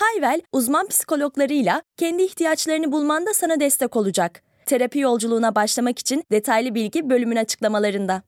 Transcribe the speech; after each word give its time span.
Hayvel, 0.00 0.40
uzman 0.52 0.88
psikologlarıyla 0.88 1.82
kendi 1.96 2.22
ihtiyaçlarını 2.22 2.92
bulmanda 2.92 3.34
sana 3.34 3.60
destek 3.60 3.96
olacak. 3.96 4.42
Terapi 4.66 4.98
yolculuğuna 4.98 5.54
başlamak 5.54 5.98
için 5.98 6.24
detaylı 6.30 6.74
bilgi 6.74 7.10
bölümün 7.10 7.36
açıklamalarında. 7.36 8.22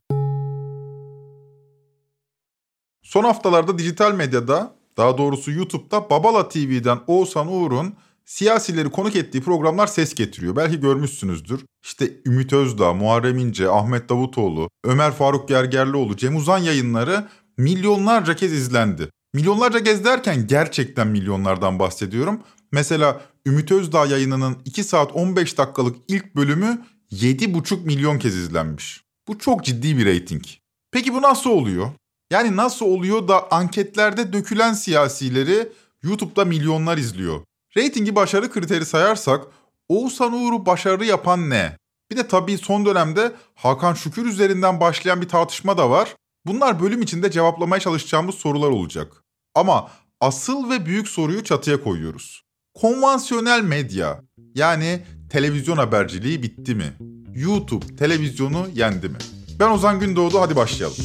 Son 3.02 3.24
haftalarda 3.24 3.78
dijital 3.78 4.14
medyada, 4.14 4.74
daha 4.97 5.19
doğrusu 5.19 5.50
YouTube'da 5.50 6.11
Babala 6.11 6.48
TV'den 6.48 6.98
Oğuzhan 7.06 7.52
Uğur'un 7.52 7.95
siyasileri 8.25 8.91
konuk 8.91 9.16
ettiği 9.16 9.42
programlar 9.42 9.86
ses 9.86 10.14
getiriyor. 10.14 10.56
Belki 10.56 10.80
görmüşsünüzdür. 10.80 11.64
İşte 11.83 12.11
Ümit 12.27 12.52
Özdağ, 12.52 12.92
Muharrem 12.92 13.39
İnce, 13.39 13.69
Ahmet 13.69 14.09
Davutoğlu, 14.09 14.70
Ömer 14.84 15.12
Faruk 15.12 15.48
Gergerlioğlu, 15.48 16.16
Cem 16.16 16.36
Uzan 16.36 16.59
yayınları 16.59 17.28
milyonlarca 17.56 18.36
kez 18.36 18.52
izlendi. 18.52 19.09
Milyonlarca 19.34 19.84
kez 19.84 20.04
derken 20.04 20.46
gerçekten 20.46 21.06
milyonlardan 21.06 21.78
bahsediyorum. 21.78 22.41
Mesela 22.72 23.20
Ümit 23.46 23.72
Özdağ 23.72 24.06
yayınının 24.06 24.58
2 24.64 24.84
saat 24.84 25.12
15 25.12 25.58
dakikalık 25.58 25.97
ilk 26.08 26.36
bölümü 26.36 26.83
7,5 27.12 27.84
milyon 27.84 28.19
kez 28.19 28.36
izlenmiş. 28.36 29.05
Bu 29.28 29.39
çok 29.39 29.64
ciddi 29.64 29.98
bir 29.98 30.05
reyting. 30.05 30.42
Peki 30.91 31.14
bu 31.14 31.22
nasıl 31.22 31.50
oluyor? 31.50 31.91
Yani 32.33 32.56
nasıl 32.56 32.86
oluyor 32.86 33.28
da 33.28 33.50
anketlerde 33.50 34.33
dökülen 34.33 34.72
siyasileri 34.72 35.69
YouTube'da 36.02 36.44
milyonlar 36.44 36.98
izliyor? 36.98 37.41
Ratingi 37.77 38.14
başarı 38.14 38.50
kriteri 38.50 38.84
sayarsak 38.84 39.44
Oğuzhan 39.89 40.33
Uğur'u 40.33 40.67
başarılı 40.67 41.05
yapan 41.05 41.50
ne? 41.50 41.77
Bir 42.11 42.17
de 42.17 42.28
tabii 42.28 42.58
son 42.58 42.86
dönemde 42.86 43.33
Hakan 43.55 43.94
Şükür 43.94 44.27
üzerinden 44.27 44.80
başlayan 44.80 45.20
bir 45.20 45.28
tartışma 45.28 45.78
da 45.78 45.91
var. 45.91 46.17
Bunlar 46.46 46.80
bölüm 46.83 47.02
içinde 47.02 47.30
cevaplamaya 47.30 47.80
çalışacağımız 47.80 48.34
sorular 48.34 48.69
olacak. 48.69 49.22
Ama 49.55 49.91
asıl 50.20 50.70
ve 50.70 50.86
büyük 50.86 51.08
soruyu 51.08 51.45
çatıya 51.45 51.83
koyuyoruz. 51.83 52.42
Konvansiyonel 52.75 53.62
medya 53.62 54.22
yani 54.55 55.03
televizyon 55.31 55.77
haberciliği 55.77 56.42
bitti 56.42 56.75
mi? 56.75 56.92
YouTube 57.34 57.97
televizyonu 57.97 58.69
yendi 58.75 59.08
mi? 59.08 59.19
Ben 59.61 59.70
Ozan 59.70 60.00
Gündoğdu 60.00 60.41
hadi 60.41 60.56
başlayalım. 60.56 60.97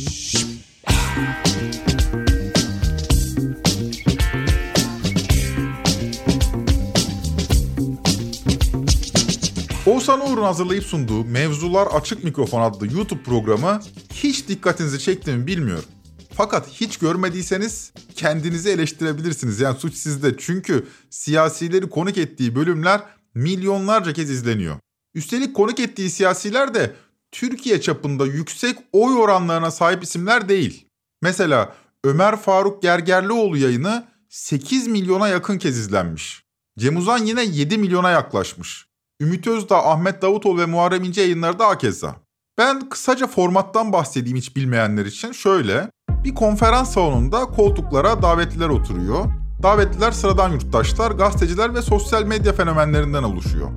Oğuzhan 9.86 10.32
Uğur'un 10.32 10.44
hazırlayıp 10.44 10.84
sunduğu 10.84 11.26
Mevzular 11.26 11.88
Açık 11.88 12.24
Mikrofon 12.24 12.62
adlı 12.62 12.94
YouTube 12.94 13.24
programı 13.24 13.80
hiç 14.14 14.48
dikkatinizi 14.48 15.00
çekti 15.00 15.32
mi 15.32 15.48
bilmiyorum. 15.48 15.90
Fakat 16.38 16.68
hiç 16.68 16.98
görmediyseniz 16.98 17.94
kendinizi 18.16 18.70
eleştirebilirsiniz. 18.70 19.60
Yani 19.60 19.80
suç 19.80 19.94
sizde. 19.94 20.38
Çünkü 20.38 20.88
siyasileri 21.10 21.90
konuk 21.90 22.18
ettiği 22.18 22.56
bölümler 22.56 23.02
milyonlarca 23.36 24.14
kez 24.14 24.30
izleniyor. 24.30 24.76
Üstelik 25.14 25.56
konuk 25.56 25.80
ettiği 25.80 26.10
siyasiler 26.10 26.74
de 26.74 26.96
Türkiye 27.32 27.82
çapında 27.82 28.26
yüksek 28.26 28.78
oy 28.94 29.18
oranlarına 29.18 29.72
sahip 29.72 30.04
isimler 30.04 30.50
değil. 30.50 30.88
Mesela 31.22 31.76
Ömer 32.04 32.36
Faruk 32.36 32.82
Gergerlioğlu 32.82 33.58
yayını 33.58 34.08
8 34.30 34.88
milyona 34.88 35.28
yakın 35.28 35.58
kez 35.58 35.78
izlenmiş. 35.78 36.44
Cem 36.80 36.98
Uzan 36.98 37.26
yine 37.26 37.44
7 37.44 37.78
milyona 37.78 38.10
yaklaşmış. 38.10 38.88
Ümit 39.22 39.48
Özdağ, 39.48 39.86
Ahmet 39.86 40.22
Davutoğlu 40.22 40.60
ve 40.62 40.66
Muharrem 40.66 41.04
İnce 41.04 41.22
yayınları 41.22 41.60
da 41.60 41.68
hakeza. 41.68 42.16
Ben 42.58 42.90
kısaca 42.90 43.28
formattan 43.28 43.94
bahsedeyim 43.94 44.38
hiç 44.38 44.56
bilmeyenler 44.56 45.06
için. 45.06 45.32
Şöyle, 45.32 45.90
bir 46.28 46.36
konferans 46.36 46.94
salonunda 46.94 47.46
koltuklara 47.46 48.22
davetliler 48.22 48.70
oturuyor. 48.70 49.26
Davetliler 49.64 50.12
sıradan 50.12 50.52
yurttaşlar, 50.52 51.12
gazeteciler 51.12 51.74
ve 51.74 51.82
sosyal 51.82 52.24
medya 52.24 52.54
fenomenlerinden 52.54 53.24
oluşuyor. 53.24 53.70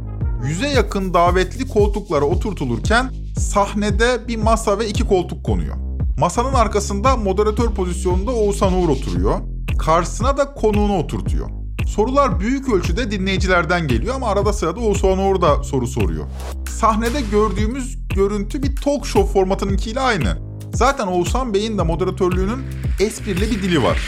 Yüze 0.45 0.69
yakın 0.69 1.15
davetli 1.15 1.69
koltuklara 1.69 2.25
oturtulurken 2.25 3.11
sahnede 3.39 4.29
bir 4.29 4.37
masa 4.37 4.79
ve 4.79 4.89
iki 4.89 5.09
koltuk 5.09 5.45
konuyor. 5.45 5.77
Masanın 6.19 6.55
arkasında 6.55 7.17
moderatör 7.17 7.71
pozisyonunda 7.71 8.31
Oğuzhan 8.31 8.73
Uğur 8.73 8.89
oturuyor. 8.89 9.39
Karşısına 9.79 10.37
da 10.37 10.55
konuğunu 10.55 10.99
oturtuyor. 10.99 11.51
Sorular 11.87 12.41
büyük 12.41 12.73
ölçüde 12.73 13.11
dinleyicilerden 13.11 13.89
geliyor 13.89 14.15
ama 14.15 14.29
arada 14.29 14.53
sırada 14.53 14.81
Oğuzhan 14.81 15.19
Uğur 15.19 15.41
da 15.41 15.63
soru 15.63 15.87
soruyor. 15.87 16.25
Sahnede 16.69 17.21
gördüğümüz 17.21 17.99
görüntü 18.15 18.63
bir 18.63 18.77
talk 18.77 19.07
show 19.07 19.33
formatınınkiyle 19.33 20.01
aynı. 20.01 20.50
Zaten 20.75 21.07
Oğuzhan 21.07 21.55
Bey'in 21.55 21.79
de 21.79 21.83
moderatörlüğünün 21.83 22.65
esprili 23.01 23.41
bir 23.41 23.63
dili 23.63 23.83
var. 23.83 23.99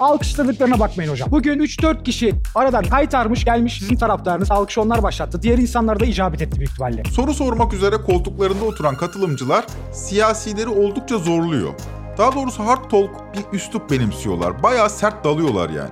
Alkışladıklarına 0.00 0.78
bakmayın 0.80 1.10
hocam. 1.10 1.30
Bugün 1.30 1.58
3-4 1.58 2.02
kişi 2.04 2.34
aradan 2.54 2.84
kaytarmış 2.84 3.44
gelmiş 3.44 3.78
sizin 3.78 3.96
taraftarınız. 3.96 4.50
Alkış 4.50 4.78
onlar 4.78 5.02
başlattı. 5.02 5.42
Diğer 5.42 5.58
insanlar 5.58 6.00
da 6.00 6.04
icabet 6.04 6.42
etti 6.42 6.58
büyük 6.58 6.70
ihtimalle. 6.70 7.02
Soru 7.12 7.34
sormak 7.34 7.72
üzere 7.72 7.96
koltuklarında 7.96 8.64
oturan 8.64 8.96
katılımcılar 8.96 9.64
siyasileri 9.92 10.68
oldukça 10.68 11.18
zorluyor. 11.18 11.72
Daha 12.18 12.34
doğrusu 12.34 12.66
hard 12.66 12.90
talk 12.90 13.10
bir 13.34 13.56
üslup 13.56 13.90
benimsiyorlar. 13.90 14.62
Bayağı 14.62 14.90
sert 14.90 15.24
dalıyorlar 15.24 15.70
yani. 15.70 15.90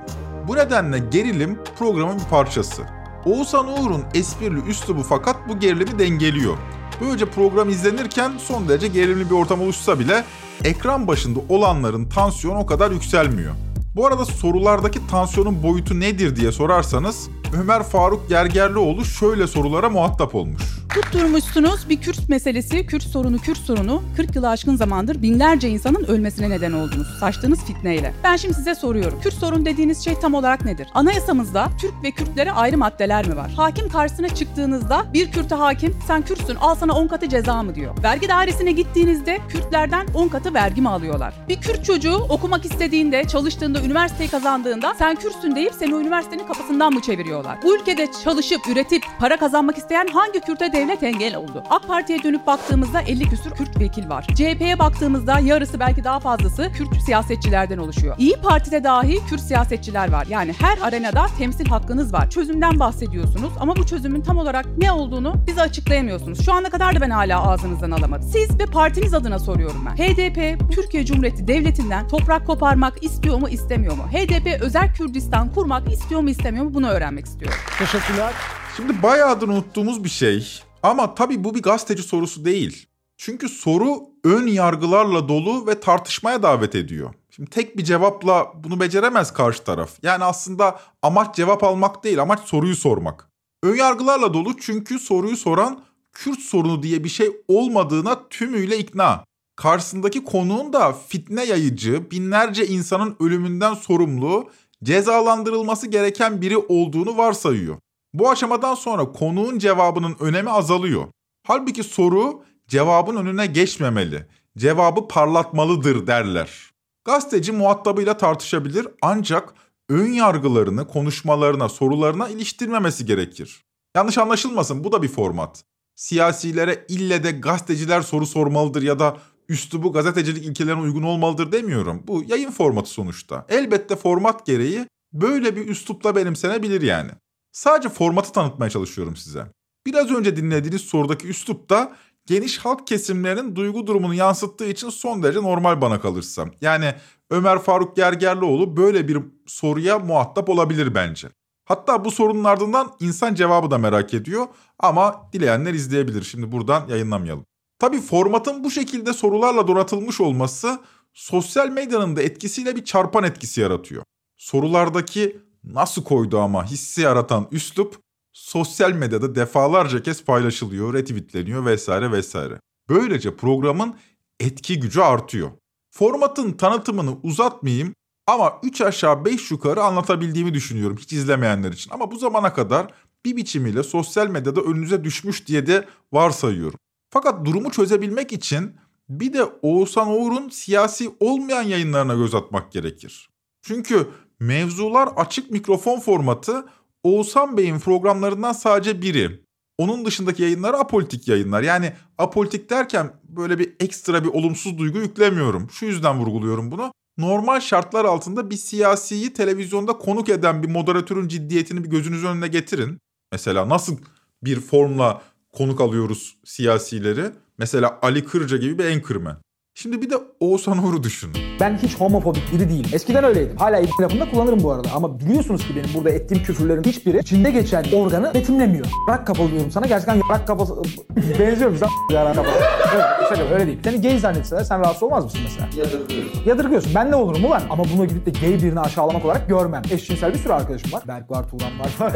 Bu 0.48 0.56
nedenle 0.56 0.98
gerilim 0.98 1.58
programın 1.78 2.18
bir 2.18 2.24
parçası. 2.30 2.82
Oğuzhan 3.24 3.68
Uğur'un 3.68 4.04
esprili 4.14 4.60
üslubu 4.68 5.02
fakat 5.02 5.36
bu 5.48 5.58
gerilimi 5.58 5.98
dengeliyor. 5.98 6.56
Böylece 7.00 7.26
program 7.26 7.68
izlenirken 7.68 8.32
son 8.38 8.68
derece 8.68 8.88
gerilimli 8.88 9.30
bir 9.30 9.34
ortam 9.34 9.60
oluşsa 9.60 9.98
bile 9.98 10.24
ekran 10.64 11.06
başında 11.06 11.40
olanların 11.48 12.08
tansiyonu 12.08 12.58
o 12.58 12.66
kadar 12.66 12.90
yükselmiyor. 12.90 13.54
Bu 13.96 14.06
arada 14.06 14.24
sorulardaki 14.24 15.06
tansiyonun 15.06 15.62
boyutu 15.62 16.00
nedir 16.00 16.36
diye 16.36 16.52
sorarsanız 16.52 17.28
Ömer 17.60 17.82
Faruk 17.82 18.28
Gergerlioğlu 18.28 19.04
şöyle 19.04 19.46
sorulara 19.46 19.90
muhatap 19.90 20.34
olmuş. 20.34 20.62
Tutturmuşsunuz 20.94 21.88
bir 21.88 22.00
Kürt 22.00 22.28
meselesi, 22.28 22.86
Kürt 22.86 23.02
sorunu, 23.02 23.38
Kürt 23.38 23.58
sorunu 23.58 24.02
40 24.16 24.36
yılı 24.36 24.48
aşkın 24.48 24.76
zamandır 24.76 25.22
binlerce 25.22 25.68
insanın 25.68 26.04
ölmesine 26.04 26.50
neden 26.50 26.72
oldunuz. 26.72 27.06
Saçtığınız 27.20 27.64
fitneyle. 27.64 28.14
Ben 28.24 28.36
şimdi 28.36 28.54
size 28.54 28.74
soruyorum. 28.74 29.20
Kürt 29.20 29.34
sorun 29.34 29.66
dediğiniz 29.66 30.04
şey 30.04 30.14
tam 30.14 30.34
olarak 30.34 30.64
nedir? 30.64 30.88
Anayasamızda 30.94 31.68
Türk 31.80 31.92
ve 32.02 32.10
Kürtlere 32.10 32.52
ayrı 32.52 32.78
maddeler 32.78 33.28
mi 33.28 33.36
var? 33.36 33.50
Hakim 33.56 33.88
karşısına 33.88 34.28
çıktığınızda 34.28 35.04
bir 35.12 35.32
Kürt'e 35.32 35.54
hakim 35.54 35.96
sen 36.06 36.22
Kürtsün 36.22 36.54
al 36.54 36.74
sana 36.74 36.92
10 36.92 37.08
katı 37.08 37.28
ceza 37.28 37.62
mı 37.62 37.74
diyor. 37.74 37.94
Vergi 38.02 38.28
dairesine 38.28 38.72
gittiğinizde 38.72 39.38
Kürtlerden 39.48 40.06
10 40.14 40.28
katı 40.28 40.54
vergi 40.54 40.80
mi 40.80 40.88
alıyorlar? 40.88 41.34
Bir 41.48 41.60
Kürt 41.60 41.84
çocuğu 41.84 42.16
okumak 42.16 42.64
istediğinde, 42.64 43.24
çalıştığında, 43.24 43.82
üniversiteyi 43.82 44.30
kazandığında 44.30 44.94
sen 44.98 45.14
Kürtsün 45.14 45.56
deyip 45.56 45.74
seni 45.74 45.92
üniversitenin 45.92 46.46
kapısından 46.46 46.92
mı 46.92 47.00
çeviriyorlar? 47.00 47.58
Bu 47.62 47.76
ülkede 47.76 48.08
çalışıp, 48.24 48.68
üretip, 48.68 49.02
para 49.18 49.36
kazanmak 49.36 49.78
isteyen 49.78 50.06
hangi 50.06 50.40
Kürt'e 50.40 50.72
devlet 50.84 51.02
engel 51.02 51.36
oldu? 51.36 51.62
AK 51.70 51.88
Parti'ye 51.88 52.22
dönüp 52.22 52.46
baktığımızda 52.46 53.00
50 53.00 53.28
küsür 53.28 53.50
Kürt 53.50 53.80
vekil 53.80 54.08
var. 54.08 54.26
CHP'ye 54.34 54.78
baktığımızda 54.78 55.38
yarısı 55.38 55.80
belki 55.80 56.04
daha 56.04 56.20
fazlası 56.20 56.72
Kürt 56.72 57.02
siyasetçilerden 57.06 57.78
oluşuyor. 57.78 58.16
İyi 58.18 58.36
Parti'de 58.36 58.84
dahi 58.84 59.26
Kürt 59.26 59.40
siyasetçiler 59.40 60.12
var. 60.12 60.26
Yani 60.28 60.54
her 60.60 60.78
arenada 60.78 61.26
temsil 61.38 61.66
hakkınız 61.66 62.12
var. 62.12 62.30
Çözümden 62.30 62.78
bahsediyorsunuz 62.78 63.52
ama 63.60 63.76
bu 63.76 63.86
çözümün 63.86 64.20
tam 64.20 64.38
olarak 64.38 64.66
ne 64.78 64.92
olduğunu 64.92 65.34
bize 65.46 65.62
açıklayamıyorsunuz. 65.62 66.44
Şu 66.44 66.52
ana 66.52 66.70
kadar 66.70 66.96
da 66.96 67.00
ben 67.00 67.10
hala 67.10 67.50
ağzınızdan 67.50 67.90
alamadım. 67.90 68.28
Siz 68.28 68.58
ve 68.60 68.66
partiniz 68.66 69.14
adına 69.14 69.38
soruyorum 69.38 69.86
ben. 69.86 69.96
HDP 69.96 70.70
Türkiye 70.72 71.04
Cumhuriyeti 71.04 71.48
Devleti'nden 71.48 72.08
toprak 72.08 72.46
koparmak 72.46 73.04
istiyor 73.04 73.38
mu 73.38 73.48
istemiyor 73.48 73.96
mu? 73.96 74.02
HDP 74.12 74.62
özel 74.62 74.94
Kürdistan 74.94 75.52
kurmak 75.52 75.92
istiyor 75.92 76.20
mu 76.20 76.30
istemiyor 76.30 76.64
mu 76.64 76.74
bunu 76.74 76.88
öğrenmek 76.88 77.26
istiyorum. 77.26 77.58
Teşekkürler. 77.78 78.32
Şimdi 78.76 79.02
bayağıdır 79.02 79.48
unuttuğumuz 79.48 80.04
bir 80.04 80.08
şey 80.08 80.62
ama 80.84 81.14
tabii 81.14 81.44
bu 81.44 81.54
bir 81.54 81.62
gazeteci 81.62 82.02
sorusu 82.02 82.44
değil. 82.44 82.86
Çünkü 83.16 83.48
soru 83.48 84.02
ön 84.24 84.46
yargılarla 84.46 85.28
dolu 85.28 85.66
ve 85.66 85.80
tartışmaya 85.80 86.42
davet 86.42 86.74
ediyor. 86.74 87.14
Şimdi 87.30 87.50
tek 87.50 87.78
bir 87.78 87.84
cevapla 87.84 88.52
bunu 88.54 88.80
beceremez 88.80 89.32
karşı 89.32 89.64
taraf. 89.64 89.90
Yani 90.02 90.24
aslında 90.24 90.80
amaç 91.02 91.36
cevap 91.36 91.64
almak 91.64 92.04
değil, 92.04 92.22
amaç 92.22 92.40
soruyu 92.40 92.76
sormak. 92.76 93.28
Ön 93.62 93.74
yargılarla 93.76 94.34
dolu 94.34 94.56
çünkü 94.60 94.98
soruyu 94.98 95.36
soran 95.36 95.80
Kürt 96.12 96.40
sorunu 96.40 96.82
diye 96.82 97.04
bir 97.04 97.08
şey 97.08 97.30
olmadığına 97.48 98.28
tümüyle 98.28 98.78
ikna. 98.78 99.24
Karşısındaki 99.56 100.24
konuğun 100.24 100.72
da 100.72 100.92
fitne 100.92 101.44
yayıcı, 101.44 102.10
binlerce 102.10 102.66
insanın 102.66 103.16
ölümünden 103.20 103.74
sorumlu, 103.74 104.50
cezalandırılması 104.84 105.86
gereken 105.86 106.40
biri 106.40 106.56
olduğunu 106.56 107.16
varsayıyor. 107.16 107.76
Bu 108.14 108.30
aşamadan 108.30 108.74
sonra 108.74 109.12
konuğun 109.12 109.58
cevabının 109.58 110.16
önemi 110.20 110.50
azalıyor. 110.50 111.06
Halbuki 111.46 111.82
soru 111.82 112.42
cevabın 112.68 113.16
önüne 113.16 113.46
geçmemeli. 113.46 114.26
Cevabı 114.58 115.08
parlatmalıdır 115.08 116.06
derler. 116.06 116.70
Gazeteci 117.04 117.52
muhatabıyla 117.52 118.16
tartışabilir 118.16 118.88
ancak 119.02 119.54
ön 119.88 120.12
yargılarını 120.12 120.88
konuşmalarına, 120.88 121.68
sorularına 121.68 122.28
iliştirmemesi 122.28 123.06
gerekir. 123.06 123.64
Yanlış 123.96 124.18
anlaşılmasın 124.18 124.84
bu 124.84 124.92
da 124.92 125.02
bir 125.02 125.08
format. 125.08 125.64
Siyasilere 125.94 126.84
ille 126.88 127.24
de 127.24 127.30
gazeteciler 127.30 128.00
soru 128.00 128.26
sormalıdır 128.26 128.82
ya 128.82 128.98
da 128.98 129.16
üslubu 129.48 129.92
gazetecilik 129.92 130.44
ilkelerine 130.44 130.80
uygun 130.80 131.02
olmalıdır 131.02 131.52
demiyorum. 131.52 132.02
Bu 132.06 132.24
yayın 132.28 132.50
formatı 132.50 132.90
sonuçta. 132.90 133.46
Elbette 133.48 133.96
format 133.96 134.46
gereği 134.46 134.86
böyle 135.12 135.56
bir 135.56 135.68
üslupla 135.68 136.16
benimsenebilir 136.16 136.82
yani. 136.82 137.10
Sadece 137.54 137.88
formatı 137.88 138.32
tanıtmaya 138.32 138.70
çalışıyorum 138.70 139.16
size. 139.16 139.46
Biraz 139.86 140.10
önce 140.10 140.36
dinlediğiniz 140.36 140.80
sorudaki 140.80 141.28
üslup 141.28 141.70
da 141.70 141.96
geniş 142.26 142.58
halk 142.58 142.86
kesimlerinin 142.86 143.56
duygu 143.56 143.86
durumunu 143.86 144.14
yansıttığı 144.14 144.66
için 144.66 144.88
son 144.88 145.22
derece 145.22 145.42
normal 145.42 145.80
bana 145.80 146.00
kalırsa. 146.00 146.46
Yani 146.60 146.94
Ömer 147.30 147.58
Faruk 147.58 147.96
Gergerlioğlu 147.96 148.76
böyle 148.76 149.08
bir 149.08 149.18
soruya 149.46 149.98
muhatap 149.98 150.48
olabilir 150.48 150.94
bence. 150.94 151.28
Hatta 151.64 152.04
bu 152.04 152.10
sorunun 152.10 152.44
ardından 152.44 152.92
insan 153.00 153.34
cevabı 153.34 153.70
da 153.70 153.78
merak 153.78 154.14
ediyor 154.14 154.46
ama 154.78 155.28
dileyenler 155.32 155.74
izleyebilir. 155.74 156.22
Şimdi 156.22 156.52
buradan 156.52 156.88
yayınlamayalım. 156.88 157.46
Tabi 157.78 158.00
formatın 158.00 158.64
bu 158.64 158.70
şekilde 158.70 159.12
sorularla 159.12 159.68
donatılmış 159.68 160.20
olması 160.20 160.80
sosyal 161.12 161.68
medyanın 161.68 162.16
da 162.16 162.22
etkisiyle 162.22 162.76
bir 162.76 162.84
çarpan 162.84 163.24
etkisi 163.24 163.60
yaratıyor. 163.60 164.02
Sorulardaki 164.36 165.43
nasıl 165.64 166.04
koydu 166.04 166.38
ama 166.38 166.64
hissi 166.64 167.00
yaratan 167.00 167.48
üslup 167.50 167.98
sosyal 168.32 168.92
medyada 168.92 169.34
defalarca 169.34 170.02
kez 170.02 170.24
paylaşılıyor, 170.24 170.94
retweetleniyor 170.94 171.64
vesaire 171.64 172.12
vesaire. 172.12 172.60
Böylece 172.88 173.36
programın 173.36 173.96
etki 174.40 174.80
gücü 174.80 175.00
artıyor. 175.00 175.50
Formatın 175.90 176.52
tanıtımını 176.52 177.16
uzatmayayım 177.22 177.94
ama 178.26 178.60
3 178.62 178.80
aşağı 178.80 179.24
5 179.24 179.50
yukarı 179.50 179.82
anlatabildiğimi 179.82 180.54
düşünüyorum 180.54 180.96
hiç 180.96 181.12
izlemeyenler 181.12 181.72
için. 181.72 181.90
Ama 181.90 182.10
bu 182.10 182.18
zamana 182.18 182.52
kadar 182.52 182.92
bir 183.24 183.36
biçimiyle 183.36 183.82
sosyal 183.82 184.28
medyada 184.28 184.60
önünüze 184.60 185.04
düşmüş 185.04 185.46
diye 185.46 185.66
de 185.66 185.88
varsayıyorum. 186.12 186.78
Fakat 187.10 187.44
durumu 187.44 187.70
çözebilmek 187.70 188.32
için 188.32 188.76
bir 189.08 189.32
de 189.32 189.44
Oğuzhan 189.44 190.08
Uğur'un 190.08 190.48
siyasi 190.48 191.14
olmayan 191.20 191.62
yayınlarına 191.62 192.14
göz 192.14 192.34
atmak 192.34 192.72
gerekir. 192.72 193.28
Çünkü 193.62 194.08
mevzular 194.40 195.08
açık 195.16 195.50
mikrofon 195.50 196.00
formatı 196.00 196.66
Oğuzhan 197.02 197.56
Bey'in 197.56 197.78
programlarından 197.78 198.52
sadece 198.52 199.02
biri. 199.02 199.44
Onun 199.78 200.04
dışındaki 200.04 200.42
yayınlar 200.42 200.74
apolitik 200.74 201.28
yayınlar. 201.28 201.62
Yani 201.62 201.92
apolitik 202.18 202.70
derken 202.70 203.12
böyle 203.28 203.58
bir 203.58 203.72
ekstra 203.80 204.24
bir 204.24 204.28
olumsuz 204.28 204.78
duygu 204.78 204.98
yüklemiyorum. 204.98 205.70
Şu 205.70 205.86
yüzden 205.86 206.18
vurguluyorum 206.18 206.70
bunu. 206.70 206.92
Normal 207.18 207.60
şartlar 207.60 208.04
altında 208.04 208.50
bir 208.50 208.56
siyasiyi 208.56 209.32
televizyonda 209.32 209.92
konuk 209.92 210.28
eden 210.28 210.62
bir 210.62 210.68
moderatörün 210.68 211.28
ciddiyetini 211.28 211.84
bir 211.84 211.90
gözünüz 211.90 212.24
önüne 212.24 212.48
getirin. 212.48 212.98
Mesela 213.32 213.68
nasıl 213.68 213.98
bir 214.44 214.60
formla 214.60 215.22
konuk 215.52 215.80
alıyoruz 215.80 216.36
siyasileri? 216.44 217.32
Mesela 217.58 217.98
Ali 218.02 218.24
Kırca 218.24 218.56
gibi 218.56 218.78
bir 218.78 218.84
enkırmen. 218.84 219.36
Şimdi 219.76 220.02
bir 220.02 220.10
de 220.10 220.14
Oğuzhan 220.40 220.84
Uğur'u 220.84 221.02
düşünün. 221.02 221.34
Ben 221.60 221.78
hiç 221.82 222.00
homofobik 222.00 222.52
biri 222.52 222.68
değilim. 222.68 222.90
Eskiden 222.92 223.24
öyleydim. 223.24 223.56
Hala 223.56 223.78
ibn 223.78 224.02
lafında 224.02 224.30
kullanırım 224.30 224.62
bu 224.62 224.72
arada. 224.72 224.88
Ama 224.94 225.20
biliyorsunuz 225.20 225.66
ki 225.68 225.76
benim 225.76 225.94
burada 225.94 226.10
ettiğim 226.10 226.42
küfürlerin 226.42 226.82
hiçbiri 226.84 227.18
içinde 227.18 227.50
geçen 227.50 227.84
organı 227.92 228.34
betimlemiyor. 228.34 228.86
Rak 229.08 229.26
kapalı 229.26 229.50
diyorum 229.50 229.70
sana. 229.70 229.86
Gerçekten 229.86 230.20
rak 230.30 230.46
kapalı... 230.46 230.82
Benziyorum 231.40 231.76
sen 231.78 231.88
yarak 232.14 232.34
kapalı. 232.34 232.54
Evet, 232.94 233.04
şaka 233.28 233.54
öyle 233.54 233.66
değil. 233.66 233.78
Seni 233.84 234.00
gay 234.02 234.18
zannetseler 234.18 234.64
sen 234.64 234.80
rahatsız 234.80 235.02
olmaz 235.02 235.24
mısın 235.24 235.40
mesela? 235.44 235.68
Yadırgıyorsun. 235.76 236.42
Yadırgıyorsun. 236.46 236.92
Ben 236.94 237.10
ne 237.10 237.16
olurum 237.16 237.44
ulan? 237.44 237.62
Ama 237.70 237.84
bunu 237.96 238.06
gidip 238.06 238.26
de 238.26 238.30
gay 238.30 238.62
birini 238.62 238.80
aşağılamak 238.80 239.24
olarak 239.24 239.48
görmem. 239.48 239.82
Eşcinsel 239.90 240.34
bir 240.34 240.38
sürü 240.38 240.52
arkadaşım 240.52 240.92
var. 240.92 241.02
Berk 241.08 241.30
var, 241.30 241.44
Turan 241.50 241.72
var. 241.80 242.12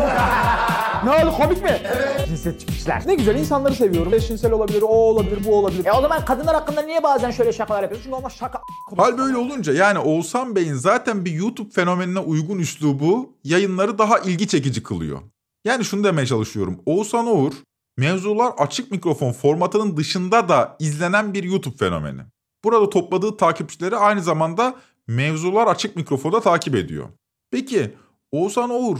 ne 1.04 1.11
oldu 1.11 1.34
komik 1.37 1.62
mi? 1.62 1.70
Evet. 1.96 2.28
Cinsiyet 2.28 2.61
çıkmışlar. 2.61 3.02
Ne 3.06 3.14
güzel 3.14 3.34
insanları 3.34 3.75
seviyorum. 3.75 4.14
Eşcinsel 4.14 4.52
olabilir, 4.52 4.82
o 4.82 4.87
olabilir, 4.87 5.38
bu 5.46 5.54
olabilir. 5.54 5.87
E 5.87 5.93
o 5.93 6.00
zaman 6.02 6.25
kadınlar 6.25 6.54
hakkında 6.54 6.82
niye 6.82 7.02
bazen 7.02 7.31
şöyle 7.31 7.48
şakalar 7.53 7.83
yapıyorsun? 7.83 8.05
Çünkü 8.05 8.17
olmaz 8.17 8.37
şaka. 8.39 8.61
Hal 8.97 9.19
böyle 9.19 9.37
olunca 9.37 9.73
yani 9.73 9.99
Oğuzhan 9.99 10.56
Bey'in 10.56 10.75
zaten 10.75 11.25
bir 11.25 11.33
YouTube 11.33 11.71
fenomenine 11.71 12.19
uygun 12.19 12.59
üslubu 12.59 13.37
yayınları 13.45 13.99
daha 13.99 14.19
ilgi 14.19 14.49
çekici 14.49 14.83
kılıyor. 14.83 15.21
Yani 15.65 15.85
şunu 15.85 16.05
demeye 16.05 16.27
çalışıyorum. 16.27 16.83
Oğuzhan 16.87 17.27
Uğur 17.27 17.53
mevzular 17.97 18.53
açık 18.59 18.91
mikrofon 18.91 19.33
formatının 19.33 19.97
dışında 19.97 20.49
da 20.49 20.77
izlenen 20.79 21.35
bir 21.35 21.45
YouTube 21.45 21.77
fenomeni. 21.77 22.21
Burada 22.65 22.91
topladığı 22.91 23.37
takipçileri 23.37 23.97
aynı 23.97 24.23
zamanda 24.23 24.75
mevzular 25.06 25.67
açık 25.67 25.97
mikrofonda 25.97 26.41
takip 26.41 26.75
ediyor. 26.75 27.09
Peki 27.50 27.95
Oğuzhan 28.33 28.71
Uğur 28.71 28.99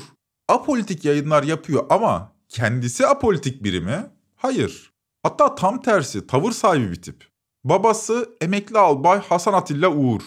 apolitik 0.49 1.05
yayınlar 1.05 1.43
yapıyor 1.43 1.87
ama 1.91 2.33
kendisi 2.49 3.06
apolitik 3.06 3.65
biri 3.65 3.81
mi? 3.81 4.06
Hayır. 4.37 4.93
Hatta 5.23 5.55
tam 5.55 5.83
tersi 5.83 6.27
tavır 6.27 6.53
sahibi 6.53 6.91
bir 6.91 7.03
tip. 7.03 7.27
Babası 7.69 8.37
emekli 8.41 8.79
albay 8.79 9.20
Hasan 9.20 9.53
Atilla 9.53 9.91
Uğur. 9.91 10.23